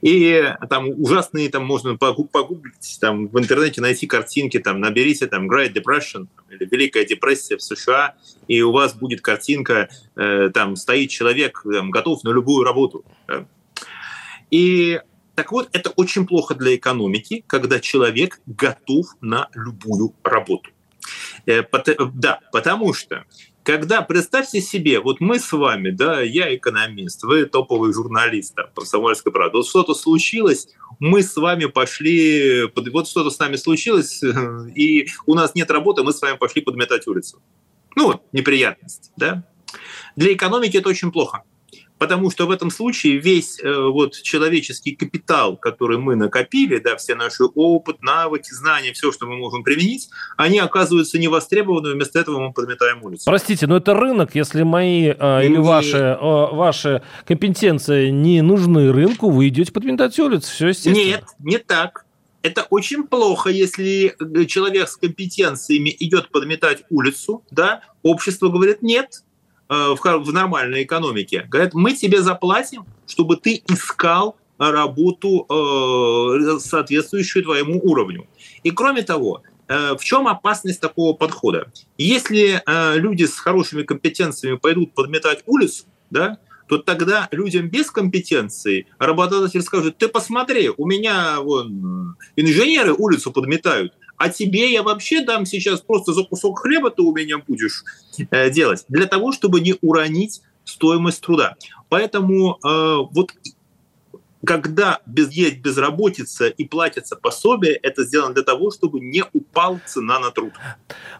И 0.00 0.54
там 0.70 0.88
ужасные, 0.88 1.48
там 1.50 1.64
можно 1.64 1.96
погуглить, 1.96 2.98
там 3.00 3.28
в 3.28 3.38
интернете 3.38 3.80
найти 3.80 4.06
картинки, 4.06 4.58
там 4.58 4.80
наберите 4.80 5.26
там 5.26 5.50
Great 5.50 5.74
Depression 5.74 6.28
или 6.50 6.68
Великая 6.70 7.04
депрессия 7.04 7.56
в 7.56 7.62
США, 7.62 8.14
и 8.48 8.62
у 8.62 8.72
вас 8.72 8.94
будет 8.94 9.20
картинка, 9.20 9.88
э, 10.16 10.50
там 10.52 10.76
стоит 10.76 11.10
человек, 11.10 11.62
там, 11.70 11.90
готов 11.90 12.24
на 12.24 12.30
любую 12.30 12.64
работу. 12.64 13.04
Да? 13.28 13.46
И 14.50 15.00
так 15.34 15.52
вот, 15.52 15.68
это 15.72 15.90
очень 15.90 16.26
плохо 16.26 16.54
для 16.54 16.74
экономики, 16.74 17.44
когда 17.46 17.80
человек 17.80 18.40
готов 18.46 19.06
на 19.20 19.48
любую 19.54 20.14
работу. 20.22 20.70
Э, 21.46 21.62
да, 22.14 22.40
потому 22.52 22.92
что 22.92 23.24
когда, 23.62 24.02
представьте 24.02 24.60
себе, 24.60 25.00
вот 25.00 25.20
мы 25.20 25.38
с 25.38 25.52
вами, 25.52 25.90
да, 25.90 26.20
я 26.20 26.54
экономист, 26.54 27.22
вы 27.22 27.46
топовый 27.46 27.92
журналист, 27.92 28.54
там, 28.54 28.66
комсомольской 28.74 29.32
правды, 29.32 29.58
вот 29.58 29.66
что-то 29.68 29.94
случилось, 29.94 30.68
мы 30.98 31.22
с 31.22 31.36
вами 31.36 31.66
пошли, 31.66 32.64
вот 32.92 33.08
что-то 33.08 33.30
с 33.30 33.38
нами 33.38 33.56
случилось, 33.56 34.22
и 34.74 35.08
у 35.26 35.34
нас 35.34 35.54
нет 35.54 35.70
работы, 35.70 36.02
мы 36.02 36.12
с 36.12 36.20
вами 36.20 36.36
пошли 36.36 36.62
подметать 36.62 37.06
улицу. 37.06 37.40
Ну, 37.94 38.22
неприятность, 38.32 39.12
да. 39.16 39.44
Для 40.16 40.32
экономики 40.32 40.76
это 40.76 40.88
очень 40.88 41.12
плохо, 41.12 41.44
потому 42.02 42.32
что 42.32 42.48
в 42.48 42.50
этом 42.50 42.68
случае 42.72 43.18
весь 43.18 43.60
э, 43.60 43.72
вот 43.72 44.20
человеческий 44.20 44.96
капитал, 44.96 45.56
который 45.56 45.98
мы 45.98 46.16
накопили, 46.16 46.78
да, 46.78 46.96
все 46.96 47.14
наши 47.14 47.44
опыт, 47.44 48.02
навыки, 48.02 48.52
знания, 48.52 48.92
все, 48.92 49.12
что 49.12 49.26
мы 49.26 49.36
можем 49.36 49.62
применить, 49.62 50.08
они 50.36 50.58
оказываются 50.58 51.20
невостребованы, 51.20 51.92
вместо 51.92 52.18
этого 52.18 52.40
мы 52.40 52.52
подметаем 52.52 53.04
улицу. 53.04 53.22
Простите, 53.26 53.68
но 53.68 53.76
это 53.76 53.94
рынок, 53.94 54.34
если 54.34 54.64
мои 54.64 55.14
э, 55.16 55.46
или 55.46 55.58
ваши, 55.58 55.96
э, 55.96 56.16
ваши 56.20 57.02
компетенции 57.24 58.10
не 58.10 58.42
нужны 58.42 58.90
рынку, 58.90 59.30
вы 59.30 59.46
идете 59.46 59.70
подметать 59.70 60.18
улицу, 60.18 60.50
все 60.50 60.68
естественно. 60.70 61.06
Нет, 61.06 61.24
не 61.38 61.58
так. 61.58 62.04
Это 62.42 62.66
очень 62.70 63.06
плохо, 63.06 63.48
если 63.48 64.16
э, 64.18 64.44
человек 64.46 64.88
с 64.88 64.96
компетенциями 64.96 65.94
идет 66.00 66.32
подметать 66.32 66.82
улицу, 66.90 67.44
да, 67.52 67.82
общество 68.02 68.48
говорит 68.48 68.82
нет, 68.82 69.22
э, 69.72 69.94
в 69.94 70.32
нормальной 70.32 70.82
экономике. 70.82 71.46
Говорят, 71.48 71.74
мы 71.74 71.94
тебе 71.94 72.22
заплатим, 72.22 72.84
чтобы 73.06 73.36
ты 73.36 73.62
искал 73.68 74.36
работу, 74.58 75.46
э, 75.48 76.58
соответствующую 76.60 77.44
твоему 77.44 77.80
уровню. 77.82 78.26
И 78.62 78.70
кроме 78.70 79.02
того, 79.02 79.42
в 79.68 80.00
чем 80.02 80.28
опасность 80.28 80.80
такого 80.80 81.14
подхода? 81.14 81.72
Если 81.96 82.62
люди 82.98 83.24
с 83.24 83.38
хорошими 83.38 83.84
компетенциями 83.84 84.56
пойдут 84.56 84.92
подметать 84.92 85.42
улицу, 85.46 85.84
да, 86.10 86.38
то 86.72 86.78
тогда 86.78 87.28
людям 87.32 87.68
без 87.68 87.90
компетенции 87.90 88.86
работодатель 88.98 89.60
скажет, 89.62 89.98
ты 89.98 90.08
посмотри, 90.08 90.70
у 90.74 90.86
меня 90.86 91.40
вон, 91.40 92.16
инженеры 92.36 92.94
улицу 92.94 93.30
подметают, 93.30 93.92
а 94.22 94.28
тебе 94.28 94.72
я 94.72 94.84
вообще 94.84 95.24
дам 95.24 95.44
сейчас 95.44 95.80
просто 95.80 96.12
за 96.12 96.22
кусок 96.22 96.60
хлеба 96.60 96.90
ты 96.90 97.02
у 97.02 97.12
меня 97.12 97.38
будешь 97.38 97.82
э, 98.30 98.50
делать, 98.50 98.84
для 98.88 99.06
того, 99.06 99.32
чтобы 99.32 99.60
не 99.60 99.74
уронить 99.80 100.42
стоимость 100.64 101.22
труда. 101.22 101.56
Поэтому 101.88 102.56
э, 102.64 102.98
вот 103.10 103.32
когда 104.44 105.00
без, 105.06 105.32
есть 105.32 105.58
безработица 105.58 106.46
и 106.46 106.64
платятся 106.64 107.16
пособия, 107.16 107.72
это 107.72 108.04
сделано 108.04 108.32
для 108.34 108.44
того, 108.44 108.70
чтобы 108.70 109.00
не 109.00 109.24
упал 109.32 109.80
цена 109.86 110.20
на 110.20 110.30
труд. 110.30 110.52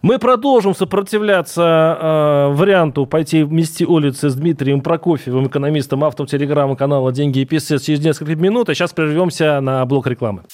Мы 0.02 0.20
продолжим 0.20 0.72
сопротивляться 0.72 1.62
э, 1.62 2.54
варианту 2.54 3.06
пойти 3.06 3.42
вместе 3.42 3.84
улицы 3.84 4.30
с 4.30 4.36
Дмитрием 4.36 4.80
Прокофьевым, 4.80 5.48
экономистом, 5.48 6.04
автором 6.04 6.28
телеграм-канала 6.28 7.10
«Деньги 7.10 7.40
и 7.40 7.44
писец» 7.46 7.82
через 7.82 7.98
несколько 7.98 8.36
минут. 8.36 8.68
А 8.68 8.74
сейчас 8.76 8.92
прервемся 8.92 9.60
на 9.60 9.84
блок 9.86 10.06
рекламы. 10.06 10.44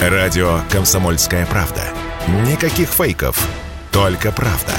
Радио 0.00 0.60
«Комсомольская 0.70 1.46
правда». 1.46 1.82
Никаких 2.46 2.90
фейков, 2.90 3.48
только 3.90 4.30
правда. 4.30 4.74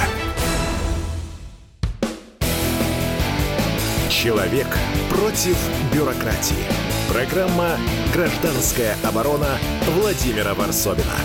Человек 4.12 4.68
против 5.10 5.58
бюрократии. 5.92 6.64
Программа 7.12 7.78
«Гражданская 8.14 8.96
оборона» 9.04 9.58
Владимира 9.88 10.54
Варсовина. 10.54 11.16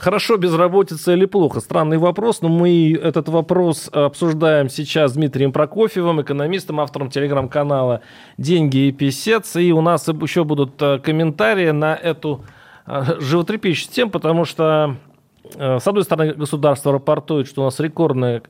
Хорошо 0.00 0.38
безработица 0.38 1.12
или 1.12 1.26
плохо? 1.26 1.60
Странный 1.60 1.98
вопрос, 1.98 2.40
но 2.40 2.48
мы 2.48 2.94
этот 2.94 3.28
вопрос 3.28 3.90
обсуждаем 3.92 4.70
сейчас 4.70 5.10
с 5.10 5.14
Дмитрием 5.14 5.52
Прокофьевым, 5.52 6.22
экономистом, 6.22 6.80
автором 6.80 7.10
телеграм-канала 7.10 8.00
«Деньги 8.38 8.88
и 8.88 8.92
писец». 8.92 9.56
И 9.56 9.74
у 9.74 9.82
нас 9.82 10.08
еще 10.08 10.44
будут 10.44 10.80
э, 10.80 11.00
комментарии 11.00 11.68
на 11.68 11.94
эту 11.94 12.46
э, 12.86 13.20
животрепещущую 13.20 13.92
тему, 13.92 14.10
потому 14.10 14.46
что 14.46 14.96
э, 15.56 15.78
с 15.78 15.86
одной 15.86 16.04
стороны, 16.04 16.32
государство 16.32 16.94
рапортует, 16.94 17.46
что 17.46 17.60
у 17.60 17.64
нас 17.66 17.78
рекордный 17.78 18.40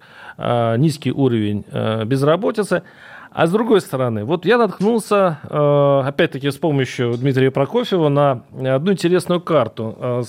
низкий 0.79 1.11
уровень 1.11 1.65
безработицы, 2.07 2.85
а 3.33 3.47
с 3.47 3.53
другой 3.53 3.81
стороны, 3.81 4.25
вот 4.25 4.45
я 4.45 4.59
наткнулся, 4.59 5.39
э, 5.45 6.03
опять-таки, 6.09 6.51
с 6.51 6.57
помощью 6.57 7.15
Дмитрия 7.17 7.53
Прокофьева 7.53 8.09
на 8.09 8.43
одну 8.75 8.93
интересную 8.93 9.41
карту. 9.41 9.97
Э, 9.99 10.23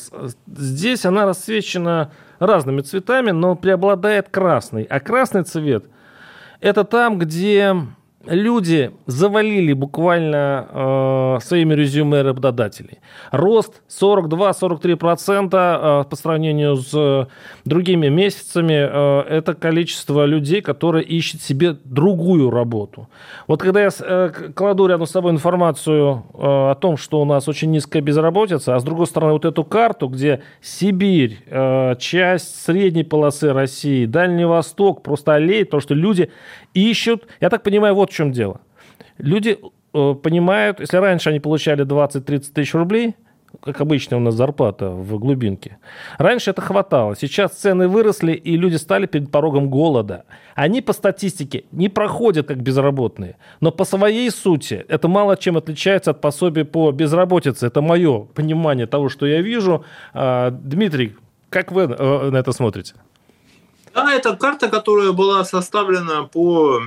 здесь 0.47 1.05
она 1.05 1.25
расцвечена 1.25 2.11
разными 2.37 2.81
цветами, 2.81 3.31
но 3.31 3.55
преобладает 3.55 4.29
красный. 4.29 4.83
А 4.83 4.99
красный 4.99 5.43
цвет– 5.43 5.85
это 6.61 6.83
там, 6.83 7.17
где 7.17 7.75
люди 8.25 8.91
завалили 9.05 9.73
буквально 9.73 10.67
э, 10.69 11.37
своими 11.41 11.73
резюме 11.73 12.21
работодателей. 12.21 12.99
Рост 13.31 13.81
42-43% 13.89 15.49
э, 15.53 16.03
по 16.09 16.15
сравнению 16.15 16.77
с 16.77 16.91
э, 16.93 17.25
другими 17.65 18.07
месяцами. 18.07 18.73
Э, 18.73 19.23
это 19.29 19.53
количество 19.53 20.25
людей, 20.25 20.61
которые 20.61 21.03
ищут 21.03 21.41
себе 21.41 21.75
другую 21.83 22.49
работу. 22.49 23.09
Вот 23.47 23.61
когда 23.61 23.81
я 23.81 23.89
э, 23.99 24.31
кладу 24.55 24.87
рядом 24.87 25.07
с 25.07 25.11
собой 25.11 25.31
информацию 25.31 26.23
э, 26.33 26.71
о 26.71 26.75
том, 26.75 26.97
что 26.97 27.21
у 27.21 27.25
нас 27.25 27.47
очень 27.47 27.71
низкая 27.71 28.01
безработица, 28.01 28.75
а 28.75 28.79
с 28.79 28.83
другой 28.83 29.07
стороны 29.07 29.33
вот 29.33 29.45
эту 29.45 29.63
карту, 29.63 30.07
где 30.07 30.41
Сибирь, 30.61 31.39
э, 31.47 31.95
часть 31.99 32.63
средней 32.63 33.03
полосы 33.03 33.53
России, 33.53 34.05
Дальний 34.05 34.45
Восток 34.45 35.03
просто 35.03 35.33
олеет, 35.33 35.67
потому 35.67 35.81
что 35.81 35.93
люди 35.93 36.31
ищут, 36.73 37.27
я 37.39 37.49
так 37.49 37.63
понимаю, 37.63 37.95
вот 37.95 38.11
в 38.11 38.13
чем 38.13 38.31
дело. 38.31 38.61
Люди 39.17 39.57
э, 39.93 40.15
понимают, 40.21 40.79
если 40.79 40.97
раньше 40.97 41.29
они 41.29 41.39
получали 41.39 41.85
20-30 41.85 42.53
тысяч 42.53 42.73
рублей, 42.73 43.15
как 43.59 43.81
обычно 43.81 44.17
у 44.17 44.19
нас 44.19 44.33
зарплата 44.33 44.89
в 44.89 45.19
глубинке. 45.19 45.77
Раньше 46.17 46.51
это 46.51 46.61
хватало. 46.61 47.15
Сейчас 47.15 47.51
цены 47.51 47.87
выросли, 47.87 48.31
и 48.31 48.57
люди 48.57 48.77
стали 48.77 49.05
перед 49.05 49.29
порогом 49.29 49.69
голода. 49.69 50.25
Они 50.55 50.81
по 50.81 50.93
статистике 50.93 51.65
не 51.71 51.89
проходят 51.89 52.47
как 52.47 52.61
безработные. 52.61 53.35
Но 53.59 53.71
по 53.71 53.85
своей 53.85 54.31
сути 54.31 54.85
это 54.87 55.07
мало 55.07 55.37
чем 55.37 55.57
отличается 55.57 56.11
от 56.11 56.21
пособия 56.21 56.65
по 56.65 56.91
безработице. 56.91 57.67
Это 57.67 57.81
мое 57.81 58.21
понимание 58.33 58.87
того, 58.87 59.09
что 59.09 59.25
я 59.25 59.41
вижу. 59.41 59.83
А, 60.13 60.51
Дмитрий, 60.51 61.15
как 61.49 61.71
вы 61.71 61.83
э, 61.83 62.29
на 62.29 62.37
это 62.37 62.51
смотрите? 62.53 62.95
Да, 63.93 64.13
это 64.13 64.35
карта, 64.35 64.69
которая 64.69 65.11
была 65.11 65.43
составлена 65.43 66.23
по 66.23 66.81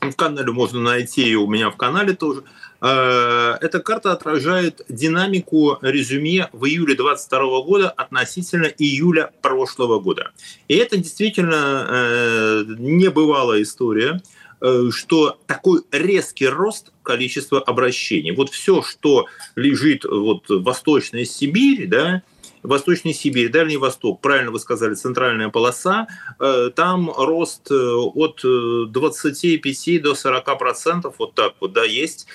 в 0.00 0.12
канале 0.12 0.52
можно 0.52 0.80
найти, 0.80 1.28
и 1.28 1.34
у 1.34 1.46
меня 1.46 1.70
в 1.70 1.76
канале 1.76 2.14
тоже. 2.14 2.44
Э, 2.80 3.56
эта 3.60 3.80
карта 3.80 4.12
отражает 4.12 4.84
динамику 4.88 5.78
резюме 5.82 6.48
в 6.52 6.66
июле 6.66 6.94
2022 6.94 7.62
года 7.62 7.90
относительно 7.90 8.66
июля 8.66 9.32
прошлого 9.42 9.98
года. 9.98 10.30
И 10.68 10.76
это 10.76 10.96
действительно 10.96 11.86
э, 11.88 12.64
небывалая 12.78 13.62
история 13.62 14.22
э, 14.60 14.90
что 14.92 15.38
такой 15.46 15.80
резкий 15.90 16.46
рост 16.46 16.92
количества 17.02 17.60
обращений. 17.60 18.32
Вот 18.32 18.50
все, 18.50 18.82
что 18.82 19.26
лежит 19.56 20.04
вот 20.04 20.48
в 20.48 20.62
Восточной 20.62 21.24
Сибири, 21.24 21.86
да, 21.86 22.22
Восточной 22.62 23.14
Сибири, 23.14 23.48
Дальний 23.48 23.76
Восток, 23.76 24.20
правильно 24.20 24.50
вы 24.50 24.58
сказали, 24.58 24.94
центральная 24.94 25.48
полоса, 25.48 26.08
э, 26.40 26.70
там 26.74 27.10
рост 27.10 27.70
э, 27.70 27.74
от 27.74 28.40
25 28.42 29.88
э, 29.88 29.98
до 30.00 30.14
40 30.14 30.58
процентов, 30.58 31.14
вот 31.18 31.34
так 31.34 31.54
вот, 31.60 31.72
да, 31.72 31.84
есть 31.84 32.26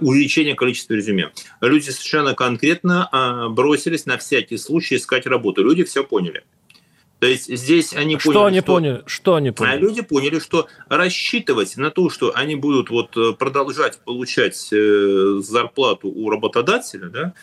увеличение 0.00 0.54
количества 0.54 0.94
резюме. 0.94 1.32
Люди 1.60 1.90
совершенно 1.90 2.34
конкретно 2.34 3.48
бросились 3.50 4.06
на 4.06 4.18
всякий 4.18 4.58
случай 4.58 4.96
искать 4.96 5.26
работу. 5.26 5.62
Люди 5.62 5.84
все 5.84 6.04
поняли. 6.04 6.44
То 7.18 7.26
есть 7.26 7.54
здесь 7.56 7.94
они 7.94 8.18
что 8.18 8.32
поняли, 8.32 8.46
они 8.46 8.58
что... 8.58 8.66
поняли, 8.66 9.02
что 9.06 9.34
они 9.36 9.50
поняли. 9.50 9.74
А 9.74 9.78
люди 9.78 10.02
поняли, 10.02 10.38
что 10.38 10.68
рассчитывать 10.90 11.76
на 11.78 11.90
то, 11.90 12.10
что 12.10 12.32
они 12.34 12.56
будут 12.56 12.90
вот 12.90 13.16
э, 13.16 13.32
продолжать 13.32 13.98
получать 14.00 14.68
э, 14.70 15.40
зарплату 15.42 16.08
у 16.08 16.28
работодателя, 16.28 17.08
да, 17.08 17.34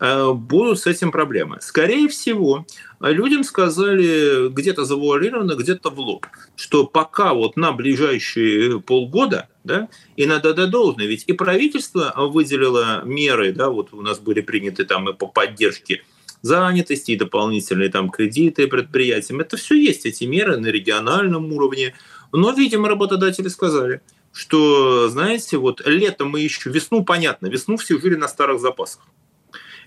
э, 0.00 0.32
будут 0.32 0.80
с 0.80 0.86
этим 0.86 1.10
проблемы. 1.10 1.58
Скорее 1.62 2.10
всего, 2.10 2.66
людям 3.00 3.42
сказали 3.42 4.50
где-то 4.50 4.84
завуалированно, 4.84 5.54
где-то 5.54 5.88
в 5.88 5.98
лоб, 5.98 6.26
что 6.54 6.86
пока 6.86 7.32
вот 7.32 7.56
на 7.56 7.72
ближайшие 7.72 8.80
полгода, 8.80 9.48
да, 9.64 9.88
и 10.14 10.26
надо 10.26 10.52
до 10.52 10.66
должное, 10.66 11.06
ведь 11.06 11.24
и 11.26 11.32
правительство 11.32 12.12
выделило 12.16 13.02
меры, 13.06 13.52
да, 13.54 13.70
вот 13.70 13.94
у 13.94 14.02
нас 14.02 14.18
были 14.18 14.42
приняты 14.42 14.84
там 14.84 15.08
и 15.08 15.14
по 15.14 15.26
поддержке 15.26 16.02
занятости, 16.42 17.12
и 17.12 17.16
дополнительные 17.16 17.88
там 17.88 18.10
кредиты 18.10 18.66
предприятиям. 18.66 19.40
Это 19.40 19.56
все 19.56 19.76
есть, 19.76 20.04
эти 20.04 20.24
меры 20.24 20.58
на 20.58 20.66
региональном 20.66 21.52
уровне. 21.52 21.94
Но, 22.32 22.50
видимо, 22.52 22.88
работодатели 22.88 23.48
сказали, 23.48 24.02
что, 24.32 25.08
знаете, 25.08 25.56
вот 25.56 25.82
летом 25.86 26.30
мы 26.30 26.40
еще, 26.40 26.70
весну 26.70 27.04
понятно, 27.04 27.46
весну 27.46 27.76
все 27.76 28.00
жили 28.00 28.16
на 28.16 28.28
старых 28.28 28.60
запасах. 28.60 29.02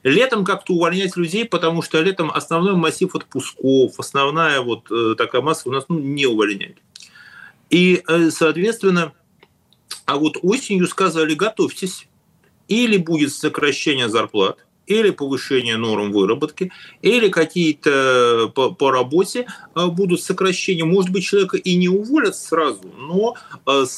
Летом 0.03 0.45
как-то 0.45 0.73
увольнять 0.73 1.17
людей, 1.17 1.45
потому 1.45 1.81
что 1.81 1.99
летом 1.99 2.29
основной 2.29 2.75
массив 2.75 3.13
отпусков, 3.15 3.99
основная 3.99 4.61
вот 4.61 4.91
э, 4.91 5.15
такая 5.17 5.41
масса 5.41 5.67
у 5.67 5.71
нас 5.71 5.85
ну, 5.89 5.97
не 5.97 6.27
увольняют. 6.27 6.77
И, 7.71 8.03
э, 8.07 8.29
соответственно, 8.29 9.13
а 10.05 10.17
вот 10.17 10.37
осенью 10.43 10.87
сказали, 10.87 11.33
готовьтесь, 11.33 12.07
или 12.67 12.97
будет 12.97 13.33
сокращение 13.33 14.09
зарплат, 14.09 14.64
или 14.87 15.09
повышение 15.09 15.77
норм 15.77 16.11
выработки, 16.11 16.71
или 17.01 17.29
какие-то 17.29 18.51
по, 18.53 18.71
по 18.71 18.91
работе 18.91 19.47
будут 19.75 20.21
сокращения. 20.21 20.85
Может 20.85 21.11
быть, 21.11 21.23
человека 21.23 21.57
и 21.57 21.75
не 21.75 21.89
уволят 21.89 22.35
сразу, 22.35 22.81
но, 22.97 23.35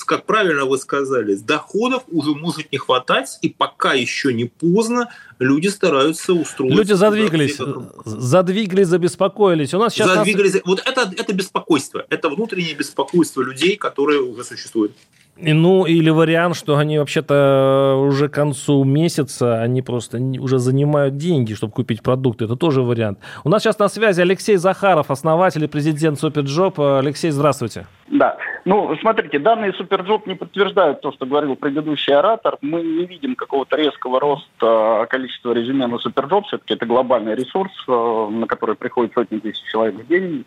как 0.05 0.25
правильно 0.25 0.65
вы 0.65 0.77
сказали, 0.77 1.35
с 1.35 1.41
доходов 1.41 2.03
уже 2.07 2.31
может 2.31 2.71
не 2.71 2.77
хватать, 2.77 3.39
и 3.41 3.49
пока 3.49 3.93
еще 3.93 4.33
не 4.33 4.45
поздно, 4.45 5.09
люди 5.39 5.67
стараются 5.67 6.33
устроить. 6.33 6.73
Люди 6.73 6.93
задвигались, 6.93 7.59
задвигались, 8.05 8.87
забеспокоились. 8.87 9.73
У 9.73 9.79
нас 9.79 9.93
сейчас... 9.93 10.13
Задвигались. 10.13 10.53
Нас... 10.53 10.63
Вот 10.65 10.81
это, 10.85 11.11
это 11.15 11.33
беспокойство, 11.33 12.05
это 12.09 12.29
внутреннее 12.29 12.73
беспокойство 12.73 13.41
людей, 13.41 13.75
которые 13.75 14.21
уже 14.21 14.43
существуют. 14.43 14.93
Ну, 15.39 15.85
или 15.85 16.09
вариант, 16.09 16.55
что 16.55 16.77
они 16.77 16.97
вообще-то 16.97 17.95
уже 18.07 18.27
к 18.27 18.33
концу 18.33 18.83
месяца, 18.83 19.61
они 19.61 19.81
просто 19.81 20.17
уже 20.17 20.57
занимают 20.57 21.17
деньги, 21.17 21.53
чтобы 21.53 21.73
купить 21.73 22.01
продукты. 22.01 22.45
Это 22.45 22.55
тоже 22.55 22.81
вариант. 22.81 23.19
У 23.43 23.49
нас 23.49 23.61
сейчас 23.61 23.77
на 23.77 23.87
связи 23.87 24.21
Алексей 24.21 24.57
Захаров, 24.57 25.11
основатель 25.11 25.63
и 25.63 25.67
президент 25.67 26.19
SuperJob. 26.19 26.79
Алексей, 26.79 27.29
здравствуйте. 27.31 27.85
Да. 28.09 28.37
Ну, 28.63 28.95
смотрите, 29.01 29.37
данные 29.37 29.73
SuperJob 29.73 30.27
не 30.27 30.35
подтверждают 30.35 31.01
то, 31.01 31.11
что 31.11 31.25
говорил 31.25 31.55
предыдущий 31.55 32.13
оратор. 32.13 32.57
Мы 32.61 32.81
не 32.81 33.05
видим 33.05 33.35
какого-то 33.35 33.75
резкого 33.75 34.19
роста 34.19 35.05
количества 35.09 35.51
резюме 35.51 35.87
на 35.87 35.97
SuperJob. 35.99 36.47
Все-таки 36.47 36.73
это 36.75 36.85
глобальный 36.85 37.35
ресурс, 37.35 37.71
э, 37.87 38.27
на 38.31 38.47
который 38.47 38.75
приходит 38.75 39.13
сотни 39.13 39.39
тысяч 39.39 39.61
человек 39.69 39.95
в 39.95 40.07
день. 40.07 40.45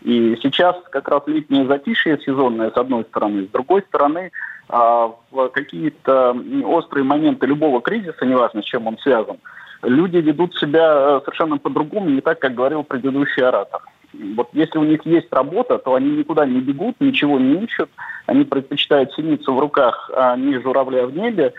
И 0.00 0.38
сейчас 0.42 0.76
как 0.90 1.08
раз 1.08 1.22
летнее 1.26 1.66
затишье 1.66 2.18
сезонное, 2.24 2.70
с 2.70 2.76
одной 2.76 3.04
стороны. 3.04 3.44
С 3.44 3.48
другой 3.48 3.82
стороны, 3.82 4.30
а, 4.68 5.12
в 5.30 5.48
какие-то 5.48 6.34
острые 6.64 7.04
моменты 7.04 7.46
любого 7.46 7.82
кризиса, 7.82 8.24
неважно, 8.24 8.62
с 8.62 8.64
чем 8.64 8.86
он 8.86 8.96
связан, 8.98 9.36
люди 9.82 10.16
ведут 10.16 10.54
себя 10.56 10.94
э, 10.94 11.20
совершенно 11.24 11.58
по-другому, 11.58 12.08
не 12.08 12.22
так, 12.22 12.38
как 12.38 12.54
говорил 12.54 12.82
предыдущий 12.82 13.44
оратор. 13.44 13.82
Вот 14.12 14.50
если 14.52 14.78
у 14.78 14.84
них 14.84 15.04
есть 15.06 15.32
работа, 15.32 15.78
то 15.78 15.94
они 15.94 16.10
никуда 16.10 16.44
не 16.46 16.60
бегут, 16.60 16.96
ничего 17.00 17.38
не 17.38 17.64
ищут, 17.64 17.90
они 18.26 18.44
предпочитают 18.44 19.12
сидеться 19.14 19.52
в 19.52 19.58
руках, 19.58 20.10
а 20.14 20.36
не 20.36 20.58
журавля 20.58 21.06
в 21.06 21.16
небе, 21.16 21.54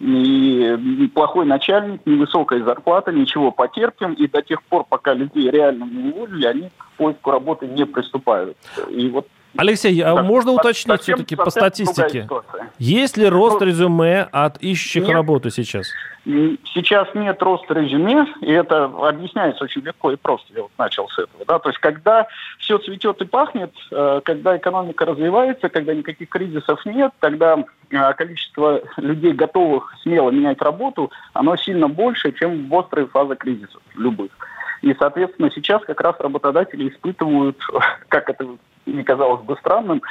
и 0.00 1.10
плохой 1.14 1.44
начальник, 1.44 2.00
невысокая 2.06 2.62
зарплата, 2.64 3.12
ничего 3.12 3.50
потерпим, 3.50 4.14
и 4.14 4.26
до 4.26 4.40
тех 4.40 4.62
пор, 4.62 4.86
пока 4.88 5.12
людей 5.12 5.50
реально 5.50 5.84
не 5.84 6.10
уволили, 6.10 6.46
они 6.46 6.70
к 6.76 6.86
поиску 6.96 7.30
работы 7.30 7.66
не 7.66 7.84
приступают. 7.84 8.56
И 8.88 9.08
вот 9.10 9.26
Алексей, 9.56 10.00
а 10.00 10.22
можно 10.22 10.52
уточнить 10.52 11.00
все-таки 11.02 11.36
по 11.36 11.50
статистике? 11.50 12.28
Есть 12.78 13.16
ли 13.16 13.28
рост 13.28 13.60
ну, 13.60 13.66
резюме 13.66 14.28
от 14.30 14.58
ищущих 14.62 15.04
нет, 15.04 15.12
работу 15.12 15.50
сейчас? 15.50 15.88
Сейчас 16.24 17.08
нет 17.14 17.42
роста 17.42 17.74
резюме, 17.74 18.26
и 18.40 18.50
это 18.52 18.84
объясняется 18.84 19.64
очень 19.64 19.82
легко 19.82 20.12
и 20.12 20.16
просто. 20.16 20.52
Я 20.54 20.62
вот 20.62 20.70
начал 20.78 21.08
с 21.08 21.18
этого. 21.18 21.44
Да? 21.46 21.58
То 21.58 21.70
есть, 21.70 21.80
когда 21.80 22.26
все 22.58 22.78
цветет 22.78 23.20
и 23.22 23.24
пахнет, 23.24 23.72
э, 23.90 24.20
когда 24.24 24.56
экономика 24.56 25.04
развивается, 25.04 25.68
когда 25.68 25.94
никаких 25.94 26.28
кризисов 26.28 26.84
нет, 26.86 27.12
тогда 27.20 27.64
э, 27.90 28.12
количество 28.14 28.82
людей, 28.96 29.32
готовых 29.32 29.94
смело 30.02 30.30
менять 30.30 30.62
работу, 30.62 31.10
оно 31.32 31.56
сильно 31.56 31.88
больше, 31.88 32.32
чем 32.32 32.68
в 32.68 32.74
острые 32.74 33.06
фазы 33.08 33.34
кризисов 33.34 33.82
любых. 33.94 34.30
И, 34.82 34.94
соответственно, 34.98 35.50
сейчас 35.54 35.82
как 35.84 36.00
раз 36.00 36.16
работодатели 36.18 36.88
испытывают, 36.88 37.58
как 38.08 38.30
это 38.30 38.46
не 38.86 39.02
казалось 39.02 39.42
бы 39.42 39.56
странным, 39.56 40.02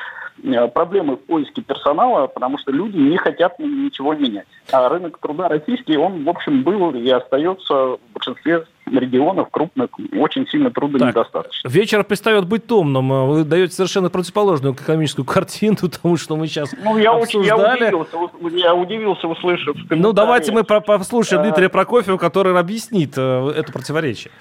э, 0.44 0.68
проблемы 0.68 1.16
в 1.16 1.26
поиске 1.26 1.62
персонала, 1.62 2.28
потому 2.28 2.58
что 2.58 2.72
люди 2.72 2.98
не 2.98 3.18
хотят 3.18 3.60
ничего 3.60 4.14
менять. 4.14 4.48
А 4.72 4.90
рынок 4.90 5.18
труда 5.20 5.48
российский, 5.48 5.98
он, 5.98 6.24
в 6.24 6.30
общем, 6.30 6.64
был 6.64 6.92
и 6.92 7.10
остается 7.10 7.74
в 7.74 8.00
большинстве 8.14 8.66
регионов 8.86 9.50
крупных 9.52 9.90
очень 10.14 10.48
сильно 10.48 10.72
трудонедостаточно. 10.72 11.70
Вечер 11.70 12.04
перестает 12.04 12.48
быть 12.48 12.66
томным. 12.66 13.28
Вы 13.28 13.44
даете 13.44 13.74
совершенно 13.74 14.10
противоположную 14.10 14.74
экономическую 14.74 15.26
картину 15.26 15.78
тому, 16.02 16.18
что 16.18 16.36
мы 16.36 16.48
сейчас 16.48 16.74
ну, 16.84 16.98
я 16.98 17.12
обсуждали. 17.12 17.86
Я 17.86 17.96
удивился, 17.96 18.58
я 18.58 18.76
удивился 18.76 19.28
услышав. 19.28 19.76
Ну, 19.90 20.14
давайте 20.14 20.52
мы 20.52 20.64
послушаем 20.64 21.44
Дмитрия 21.44 21.70
Прокофьева, 21.70 22.18
который 22.18 22.58
объяснит 22.58 23.14
э, 23.18 23.54
это 23.56 23.72
противоречие. 23.72 24.32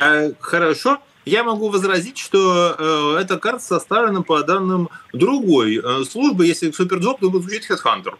Э, 0.00 0.32
хорошо. 0.40 0.98
Я 1.24 1.44
могу 1.44 1.68
возразить, 1.68 2.18
что 2.18 2.74
э, 3.16 3.20
эта 3.20 3.38
карта 3.38 3.60
составлена 3.60 4.22
по 4.22 4.42
данным 4.42 4.88
другой 5.12 5.76
э, 5.76 6.04
службы. 6.04 6.46
Если 6.46 6.70
SuperJob, 6.72 7.20
то 7.20 7.30
будет 7.30 7.42
звучит 7.42 7.70
HeadHunter. 7.70 8.14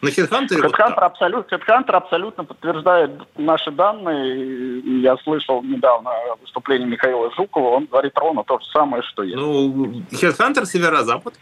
На 0.00 0.08
HeadHunter, 0.08 0.56
HeadHunter, 0.56 0.62
вот 0.62 0.78
абсолютно, 0.78 1.54
HeadHunter 1.54 1.92
абсолютно 1.92 2.44
подтверждает 2.44 3.10
наши 3.36 3.70
данные. 3.70 5.02
Я 5.02 5.18
слышал 5.18 5.62
недавно 5.62 6.10
выступление 6.40 6.88
Михаила 6.88 7.30
Жукова, 7.36 7.76
он 7.76 7.84
говорит 7.84 8.16
ровно 8.16 8.42
то 8.44 8.58
же 8.58 8.64
самое, 8.72 9.02
что 9.02 9.22
я. 9.22 9.36
Ну, 9.36 10.02
HeadHunter 10.10 10.64
северо-запад. 10.64 11.34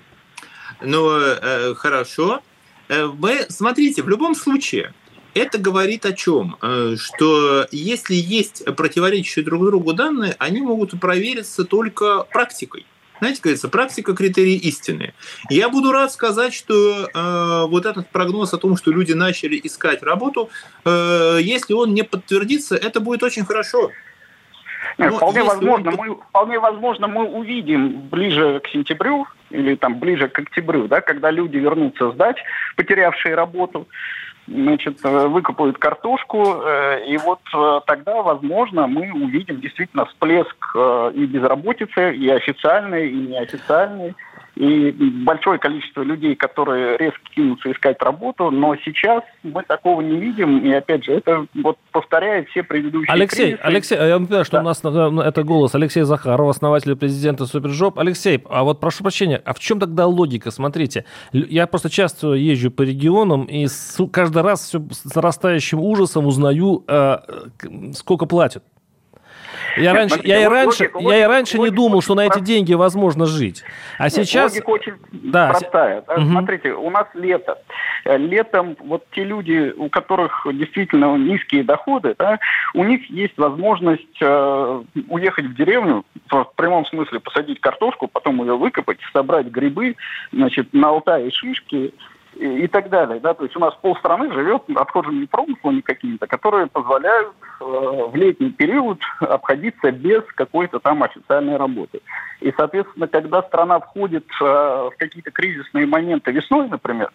Ну, 0.80 1.10
э, 1.10 1.74
хорошо. 1.74 2.40
Э, 2.88 3.06
мы, 3.06 3.46
смотрите, 3.48 4.02
в 4.02 4.08
любом 4.08 4.34
случае, 4.34 4.92
это 5.34 5.58
говорит 5.58 6.06
о 6.06 6.12
чем? 6.12 6.56
Э, 6.62 6.96
что 6.98 7.66
если 7.70 8.14
есть 8.14 8.64
противоречащие 8.76 9.44
друг 9.44 9.64
другу 9.64 9.92
данные, 9.92 10.34
они 10.38 10.60
могут 10.60 10.98
провериться 11.00 11.64
только 11.64 12.24
практикой. 12.24 12.86
Знаете, 13.20 13.40
говорится, 13.42 13.68
практика 13.68 14.14
критерии 14.14 14.54
истины. 14.54 15.12
Я 15.50 15.68
буду 15.68 15.90
рад 15.90 16.12
сказать, 16.12 16.54
что 16.54 17.08
э, 17.12 17.66
вот 17.68 17.84
этот 17.84 18.08
прогноз 18.10 18.54
о 18.54 18.58
том, 18.58 18.76
что 18.76 18.92
люди 18.92 19.12
начали 19.12 19.60
искать 19.62 20.02
работу, 20.02 20.50
э, 20.84 21.38
если 21.40 21.72
он 21.72 21.94
не 21.94 22.02
подтвердится, 22.02 22.76
это 22.76 23.00
будет 23.00 23.22
очень 23.22 23.44
хорошо. 23.44 23.90
Нет, 24.98 25.14
вполне, 25.14 25.42
возможно, 25.42 25.90
он... 25.90 25.96
мы, 25.96 26.14
вполне 26.16 26.58
возможно, 26.58 27.08
мы 27.08 27.24
увидим 27.24 28.08
ближе 28.08 28.60
к 28.60 28.68
сентябрю 28.68 29.26
или 29.50 29.74
там 29.74 29.98
ближе 29.98 30.28
к 30.28 30.38
октябрю, 30.38 30.88
да, 30.88 31.00
когда 31.00 31.30
люди 31.30 31.56
вернутся 31.56 32.10
сдать, 32.12 32.36
потерявшие 32.76 33.34
работу, 33.34 33.88
значит, 34.48 34.98
э, 35.04 35.26
выкопают 35.26 35.78
картошку, 35.78 36.62
э, 36.64 37.06
и 37.06 37.16
вот 37.18 37.40
э, 37.54 37.80
тогда, 37.86 38.22
возможно, 38.22 38.86
мы 38.86 39.12
увидим 39.12 39.60
действительно 39.60 40.06
всплеск 40.06 40.56
и 41.14 41.26
безработицы, 41.26 42.14
и 42.14 42.28
официальной, 42.28 43.10
и 43.10 43.14
неофициальной 43.14 44.14
и 44.56 44.90
большое 44.90 45.58
количество 45.58 46.02
людей, 46.02 46.34
которые 46.34 46.96
резко 46.96 47.20
кинутся 47.34 47.70
искать 47.70 48.00
работу, 48.02 48.50
но 48.50 48.76
сейчас 48.76 49.22
мы 49.42 49.62
такого 49.62 50.00
не 50.00 50.18
видим, 50.18 50.58
и 50.58 50.72
опять 50.72 51.04
же, 51.04 51.12
это 51.12 51.46
вот 51.54 51.78
повторяет 51.92 52.48
все 52.48 52.62
предыдущие 52.62 53.12
Алексей, 53.12 53.52
кризисы. 53.52 53.60
Алексей, 53.62 53.98
я 53.98 54.16
понимаю, 54.16 54.44
что 54.44 54.56
да. 54.56 54.60
у 54.60 54.64
нас 54.64 54.82
это 55.26 55.42
голос 55.42 55.74
Алексей 55.74 56.02
Захаров, 56.02 56.50
основатель 56.50 56.96
президента 56.96 57.46
Супержоп. 57.46 57.98
Алексей, 57.98 58.42
а 58.50 58.64
вот 58.64 58.80
прошу 58.80 59.04
прощения, 59.04 59.40
а 59.44 59.54
в 59.54 59.60
чем 59.60 59.78
тогда 59.78 60.06
логика? 60.06 60.50
Смотрите, 60.50 61.04
я 61.32 61.66
просто 61.66 61.90
часто 61.90 62.34
езжу 62.34 62.70
по 62.70 62.82
регионам, 62.82 63.44
и 63.44 63.66
каждый 64.12 64.42
раз 64.42 64.66
все 64.66 64.82
с 64.90 65.14
нарастающим 65.14 65.80
ужасом 65.80 66.26
узнаю, 66.26 66.84
э, 66.88 67.18
сколько 67.94 68.26
платят. 68.26 68.64
Я 69.76 69.94
раньше, 69.94 70.14
смотрите, 70.14 70.34
я 70.34 70.42
и 70.42 70.46
раньше, 70.46 70.90
логика, 70.94 71.12
я 71.14 71.20
и 71.20 71.26
раньше 71.26 71.58
логика, 71.58 71.70
не 71.70 71.76
думал, 71.76 72.02
что 72.02 72.14
на 72.14 72.26
эти 72.26 72.40
деньги 72.40 72.74
возможно 72.74 73.26
жить. 73.26 73.64
А 73.98 74.04
Нет, 74.04 74.12
сейчас... 74.12 74.52
Логика 74.52 74.70
очень 74.70 74.94
да. 75.12 75.48
простая. 75.48 76.00
Угу. 76.00 76.20
Смотрите, 76.20 76.72
у 76.72 76.90
нас 76.90 77.06
лето. 77.14 77.58
Э, 78.04 78.16
летом 78.16 78.76
вот 78.80 79.04
те 79.12 79.24
люди, 79.24 79.72
у 79.76 79.88
которых 79.88 80.46
действительно 80.52 81.16
низкие 81.16 81.64
доходы, 81.64 82.14
да, 82.18 82.38
у 82.74 82.84
них 82.84 83.08
есть 83.10 83.36
возможность 83.36 84.02
э, 84.20 84.82
уехать 85.08 85.46
в 85.46 85.54
деревню, 85.54 86.04
в 86.30 86.44
прямом 86.56 86.86
смысле 86.86 87.20
посадить 87.20 87.60
картошку, 87.60 88.08
потом 88.08 88.40
ее 88.42 88.56
выкопать, 88.56 88.98
собрать 89.12 89.46
грибы, 89.46 89.96
значит, 90.32 90.72
на 90.72 90.88
Алтае 90.88 91.30
шишки, 91.30 91.92
и, 92.38 92.66
так 92.68 92.88
далее. 92.88 93.20
Да? 93.20 93.34
То 93.34 93.44
есть 93.44 93.56
у 93.56 93.60
нас 93.60 93.74
полстраны 93.80 94.32
живет 94.32 94.62
отхожими 94.74 95.26
промыслами 95.26 95.80
какими-то, 95.80 96.26
которые 96.26 96.66
позволяют 96.66 97.32
э, 97.60 97.64
в 97.64 98.14
летний 98.14 98.50
период 98.50 99.00
обходиться 99.20 99.90
без 99.90 100.22
какой-то 100.34 100.78
там 100.78 101.02
официальной 101.02 101.56
работы. 101.56 102.00
И, 102.40 102.52
соответственно, 102.56 103.08
когда 103.08 103.42
страна 103.42 103.80
входит 103.80 104.24
э, 104.40 104.44
в 104.44 104.92
какие-то 104.98 105.30
кризисные 105.30 105.86
моменты 105.86 106.30
весной, 106.30 106.68
например, 106.68 107.10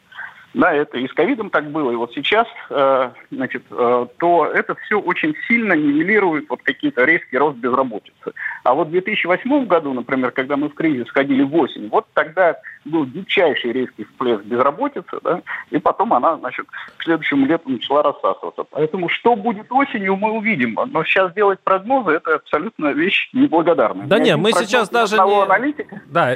да, 0.53 0.71
это 0.71 0.97
и 0.97 1.07
с 1.07 1.13
ковидом 1.13 1.49
так 1.49 1.71
было, 1.71 1.91
и 1.91 1.95
вот 1.95 2.13
сейчас, 2.13 2.47
э, 2.69 3.09
значит, 3.31 3.63
э, 3.71 4.05
то 4.17 4.45
это 4.45 4.75
все 4.85 4.99
очень 4.99 5.35
сильно 5.47 5.73
нивелирует 5.73 6.47
вот 6.49 6.61
какие-то 6.61 7.05
резкий 7.05 7.37
рост 7.37 7.57
безработицы. 7.57 8.33
А 8.63 8.73
вот 8.73 8.89
в 8.89 8.91
2008 8.91 9.65
году, 9.65 9.93
например, 9.93 10.31
когда 10.31 10.55
мы 10.55 10.69
в 10.69 10.75
кризис 10.75 11.07
входили 11.07 11.41
в 11.41 11.55
осень, 11.55 11.89
вот 11.89 12.05
тогда 12.13 12.55
был 12.85 13.05
дичайший 13.05 13.71
резкий 13.71 14.03
всплеск 14.05 14.43
безработицы, 14.43 15.17
да, 15.23 15.41
и 15.71 15.79
потом 15.79 16.13
она, 16.13 16.37
значит, 16.37 16.67
к 16.97 17.03
следующему 17.03 17.47
лету 17.47 17.69
начала 17.69 18.03
рассасываться. 18.03 18.63
Поэтому 18.69 19.09
что 19.09 19.35
будет 19.35 19.71
осенью, 19.71 20.15
мы 20.17 20.31
увидим. 20.31 20.77
Но 20.87 21.03
сейчас 21.03 21.33
делать 21.33 21.59
прогнозы– 21.63 22.11
это 22.11 22.35
абсолютно 22.35 22.93
вещь 22.93 23.29
неблагодарная. 23.33 24.05
Да 24.05 24.19
нет, 24.19 24.37
мы 24.37 24.51
сейчас 24.51 24.89
даже 24.89 25.15
не... 25.15 25.43
Аналитика, 25.43 26.01
да, 26.07 26.35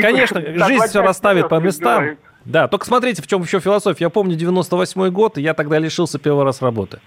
конечно, 0.00 0.40
жизнь 0.66 0.86
все 0.86 1.02
расставит 1.02 1.48
по 1.48 1.56
местам. 1.56 1.98
Говорит. 1.98 2.18
Да, 2.44 2.68
только 2.68 2.86
смотрите, 2.86 3.22
в 3.22 3.26
чем 3.26 3.42
еще 3.42 3.60
философия. 3.60 4.04
Я 4.04 4.10
помню 4.10 4.36
98 4.36 5.10
год, 5.10 5.38
и 5.38 5.42
я 5.42 5.54
тогда 5.54 5.78
лишился 5.78 6.18
первый 6.18 6.44
раз 6.44 6.62
работы. 6.62 7.00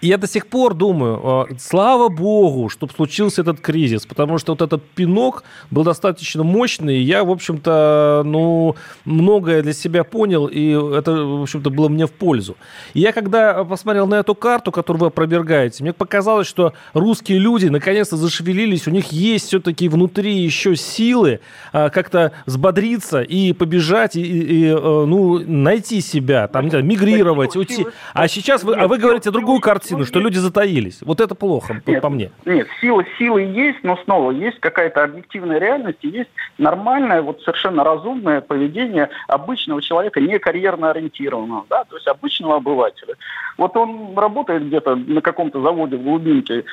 И 0.00 0.06
я 0.06 0.16
до 0.16 0.28
сих 0.28 0.46
пор 0.46 0.74
думаю, 0.74 1.46
э, 1.50 1.54
слава 1.58 2.08
богу, 2.08 2.68
чтобы 2.68 2.92
случился 2.92 3.40
этот 3.40 3.60
кризис, 3.60 4.06
потому 4.06 4.38
что 4.38 4.52
вот 4.52 4.62
этот 4.62 4.84
пинок 4.90 5.42
был 5.72 5.82
достаточно 5.82 6.44
мощный, 6.44 6.98
и 6.98 7.02
я, 7.02 7.24
в 7.24 7.30
общем-то, 7.30 8.22
ну, 8.24 8.76
многое 9.04 9.62
для 9.62 9.72
себя 9.72 10.04
понял, 10.04 10.46
и 10.46 10.70
это, 10.96 11.12
в 11.12 11.42
общем-то, 11.42 11.70
было 11.70 11.88
мне 11.88 12.06
в 12.06 12.12
пользу. 12.12 12.56
И 12.94 13.00
я 13.00 13.12
когда 13.12 13.64
посмотрел 13.64 14.06
на 14.06 14.16
эту 14.16 14.36
карту, 14.36 14.70
которую 14.70 15.00
вы 15.00 15.06
опровергаете, 15.08 15.82
мне 15.82 15.92
показалось, 15.92 16.46
что 16.46 16.74
русские 16.94 17.38
люди 17.38 17.66
наконец-то 17.66 18.16
зашевелились, 18.16 18.86
у 18.86 18.92
них 18.92 19.10
есть 19.10 19.46
все-таки 19.48 19.88
внутри 19.88 20.38
еще 20.38 20.76
силы 20.76 21.40
а, 21.72 21.90
как-то 21.90 22.32
взбодриться 22.46 23.22
и 23.22 23.52
побежать, 23.52 24.14
и, 24.14 24.22
и, 24.22 24.68
и 24.68 24.72
ну, 24.72 25.40
найти 25.40 26.00
себя, 26.00 26.46
там, 26.46 26.66
не 26.66 26.70
знаю, 26.70 26.84
мигрировать, 26.84 27.56
уйти. 27.56 27.86
А 28.14 28.28
сейчас 28.28 28.62
вы, 28.62 28.74
а 28.74 28.86
вы 28.86 28.98
говорите 28.98 29.32
другую 29.32 29.60
картину, 29.60 29.87
что 30.04 30.20
люди 30.20 30.38
затаились. 30.38 31.00
Вот 31.02 31.20
это 31.20 31.34
плохо, 31.34 31.82
нет, 31.86 32.02
по 32.02 32.08
мне. 32.08 32.30
Нет, 32.44 32.68
силы, 32.80 33.06
силы 33.18 33.42
есть, 33.42 33.78
но 33.82 33.96
снова 34.04 34.30
есть 34.30 34.60
какая-то 34.60 35.04
объективная 35.04 35.58
реальность, 35.58 35.98
и 36.02 36.08
есть 36.08 36.30
нормальное, 36.58 37.22
вот 37.22 37.40
совершенно 37.42 37.84
разумное 37.84 38.40
поведение 38.40 39.10
обычного 39.28 39.82
человека, 39.82 40.20
не 40.20 40.38
карьерно 40.38 40.90
ориентированного, 40.90 41.64
да, 41.68 41.84
то 41.84 41.96
есть 41.96 42.06
обычного 42.06 42.56
обывателя. 42.56 43.14
Вот 43.56 43.76
он 43.76 44.16
работает 44.16 44.66
где-то 44.66 44.96
на 44.96 45.20
каком-то 45.20 45.60
заводе 45.60 45.96
в 45.96 46.02
глубинке, 46.02 46.64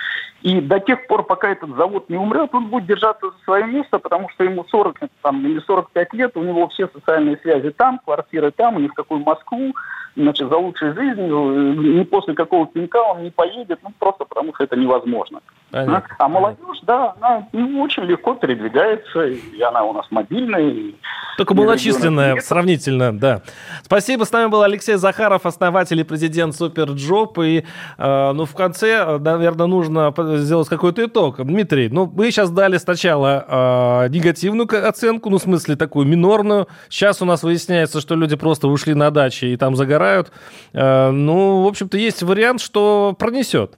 и 0.41 0.62
до 0.62 0.80
тех 0.80 1.08
пор, 1.08 1.23
пока 1.23 1.49
этот 1.49 1.75
завод 1.75 2.10
не 2.10 2.17
умрет, 2.17 2.54
он 2.54 2.67
будет 2.67 2.86
держаться 2.86 3.32
за 3.32 3.43
свое 3.43 3.65
место, 3.65 3.97
потому 3.97 4.30
что 4.30 4.43
ему 4.43 4.63
40 4.69 4.99
там, 5.23 5.45
или 5.45 5.60
45 5.60 6.13
лет, 6.13 6.38
у 6.38 6.43
него 6.43 6.67
все 6.67 6.88
социальные 6.88 7.38
связи 7.38 7.71
там, 7.71 7.99
квартиры 8.06 8.51
там, 8.51 8.82
ни 8.82 8.88
в 8.88 8.93
какую 8.93 9.21
Москву, 9.21 9.73
значит, 10.15 10.49
за 10.49 10.58
лучшей 10.58 10.93
жизнью, 10.93 11.99
ни 11.99 12.04
после 12.04 12.34
какого 12.34 12.67
пинка 12.67 12.97
он 12.97 13.23
не 13.23 13.32
поедет, 13.32 13.80
ну, 13.84 13.91
просто 13.99 14.25
потому 14.25 14.54
что 14.56 14.63
это 14.63 14.75
невозможно. 14.75 15.41
Понятно. 15.71 16.15
А 16.19 16.28
молодежь, 16.30 16.80
да, 16.84 17.15
она 17.19 17.47
ну, 17.51 17.82
очень 17.82 18.04
легко 18.04 18.36
передвигается, 18.36 19.25
и 19.28 19.62
она 19.62 19.84
у 19.84 19.93
нас 19.93 20.06
мобильная. 20.12 20.62
И 20.62 20.95
Только 21.38 21.54
малочисленная 21.54 22.39
сравнительно, 22.39 23.17
да. 23.17 23.41
Спасибо, 23.84 24.23
с 24.23 24.32
нами 24.32 24.49
был 24.49 24.62
Алексей 24.62 24.95
Захаров, 24.95 25.45
основатель 25.45 25.99
и 25.99 26.04
президент 26.04 26.56
SuperJob, 26.56 27.39
и, 27.39 27.65
э, 27.97 28.32
ну, 28.32 28.45
в 28.45 28.54
конце, 28.56 29.17
наверное, 29.19 29.67
нужно 29.67 30.13
сделать 30.38 30.69
какой-то 30.69 31.06
итог. 31.06 31.43
Дмитрий, 31.43 31.89
ну, 31.89 32.10
мы 32.13 32.32
сейчас 32.32 32.51
дали 32.51 32.78
сначала 32.78 34.06
э, 34.06 34.10
негативную 34.10 34.65
оценку, 34.88 35.30
ну, 35.30 35.38
в 35.38 35.41
смысле, 35.41 35.75
такую 35.75 36.08
минорную, 36.08 36.67
сейчас 36.89 37.21
у 37.21 37.25
нас 37.25 37.43
выясняется, 37.43 37.99
что 37.99 38.15
люди 38.15 38.38
просто 38.38 38.69
ушли 38.69 38.93
на 38.93 39.12
дачи 39.12 39.45
и 39.45 39.58
там 39.58 39.75
загорают 39.75 40.05
играют. 40.06 40.32
Э, 40.74 41.12
ну, 41.12 41.63
в 41.63 41.68
общем-то, 41.68 41.98
есть 41.98 42.24
вариант, 42.24 42.62
что 42.62 43.15
пронесет. 43.18 43.74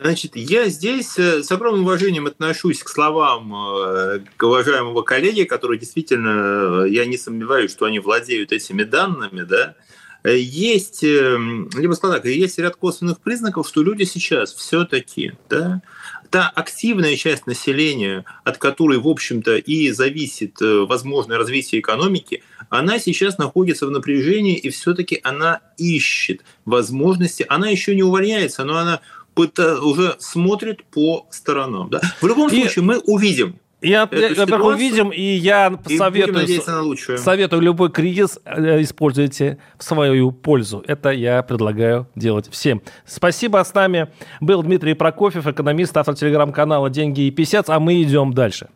Значит, 0.00 0.32
я 0.34 0.68
здесь 0.68 1.16
э, 1.18 1.42
с 1.42 1.52
огромным 1.52 1.84
уважением 1.84 2.26
отношусь 2.26 2.82
к 2.82 2.88
словам 2.88 3.54
э, 3.54 4.20
уважаемого 4.40 5.02
коллеги, 5.02 5.44
который 5.44 5.78
действительно, 5.78 6.84
я 6.84 7.06
не 7.06 7.16
сомневаюсь, 7.16 7.70
что 7.70 7.86
они 7.86 8.00
владеют 8.00 8.50
этими 8.52 8.82
данными, 8.82 9.42
да, 9.42 9.76
есть, 10.24 11.02
либо 11.02 11.94
сказать, 11.94 12.24
есть 12.24 12.58
ряд 12.58 12.76
косвенных 12.76 13.20
признаков, 13.20 13.66
что 13.68 13.82
люди 13.82 14.04
сейчас 14.04 14.54
все-таки, 14.54 15.32
да, 15.48 15.82
та 16.30 16.48
активная 16.48 17.16
часть 17.16 17.46
населения, 17.46 18.24
от 18.44 18.56
которой, 18.58 18.98
в 18.98 19.06
общем-то, 19.06 19.56
и 19.56 19.90
зависит 19.90 20.56
возможное 20.60 21.38
развитие 21.38 21.80
экономики, 21.80 22.42
она 22.70 22.98
сейчас 22.98 23.36
находится 23.36 23.86
в 23.86 23.90
напряжении, 23.90 24.56
и 24.56 24.70
все-таки 24.70 25.20
она 25.22 25.60
ищет 25.76 26.42
возможности. 26.64 27.44
Она 27.48 27.68
еще 27.68 27.94
не 27.94 28.02
увольняется, 28.02 28.64
но 28.64 28.78
она 28.78 29.02
уже 29.36 30.16
смотрит 30.20 30.84
по 30.84 31.26
сторонам. 31.30 31.90
Да? 31.90 32.00
В 32.20 32.26
любом 32.26 32.48
и... 32.50 32.60
случае, 32.60 32.84
мы 32.84 32.98
увидим, 32.98 33.58
я, 33.82 34.06
во-первых, 34.06 34.74
увидим, 34.74 35.10
и 35.10 35.20
я 35.20 35.78
и 35.88 35.96
советую, 35.96 37.18
советую 37.18 37.62
любой 37.62 37.90
кризис 37.90 38.38
э, 38.44 38.82
используйте 38.82 39.58
в 39.78 39.84
свою 39.84 40.32
пользу. 40.32 40.84
Это 40.86 41.10
я 41.10 41.42
предлагаю 41.42 42.06
делать 42.14 42.48
всем. 42.50 42.82
Спасибо. 43.06 43.62
С 43.64 43.74
нами 43.74 44.08
был 44.40 44.62
Дмитрий 44.62 44.94
Прокофьев, 44.94 45.46
экономист, 45.46 45.96
автор 45.96 46.14
телеграм-канала 46.14 46.90
«Деньги 46.90 47.22
и 47.22 47.30
писец», 47.30 47.68
а 47.68 47.80
мы 47.80 48.02
идем 48.02 48.32
дальше. 48.32 48.68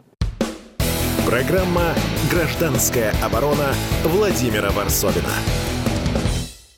Программа 1.27 1.95
«Гражданская 2.31 3.12
оборона» 3.25 3.75
Владимира 4.05 4.71
Варсовина. 4.71 5.66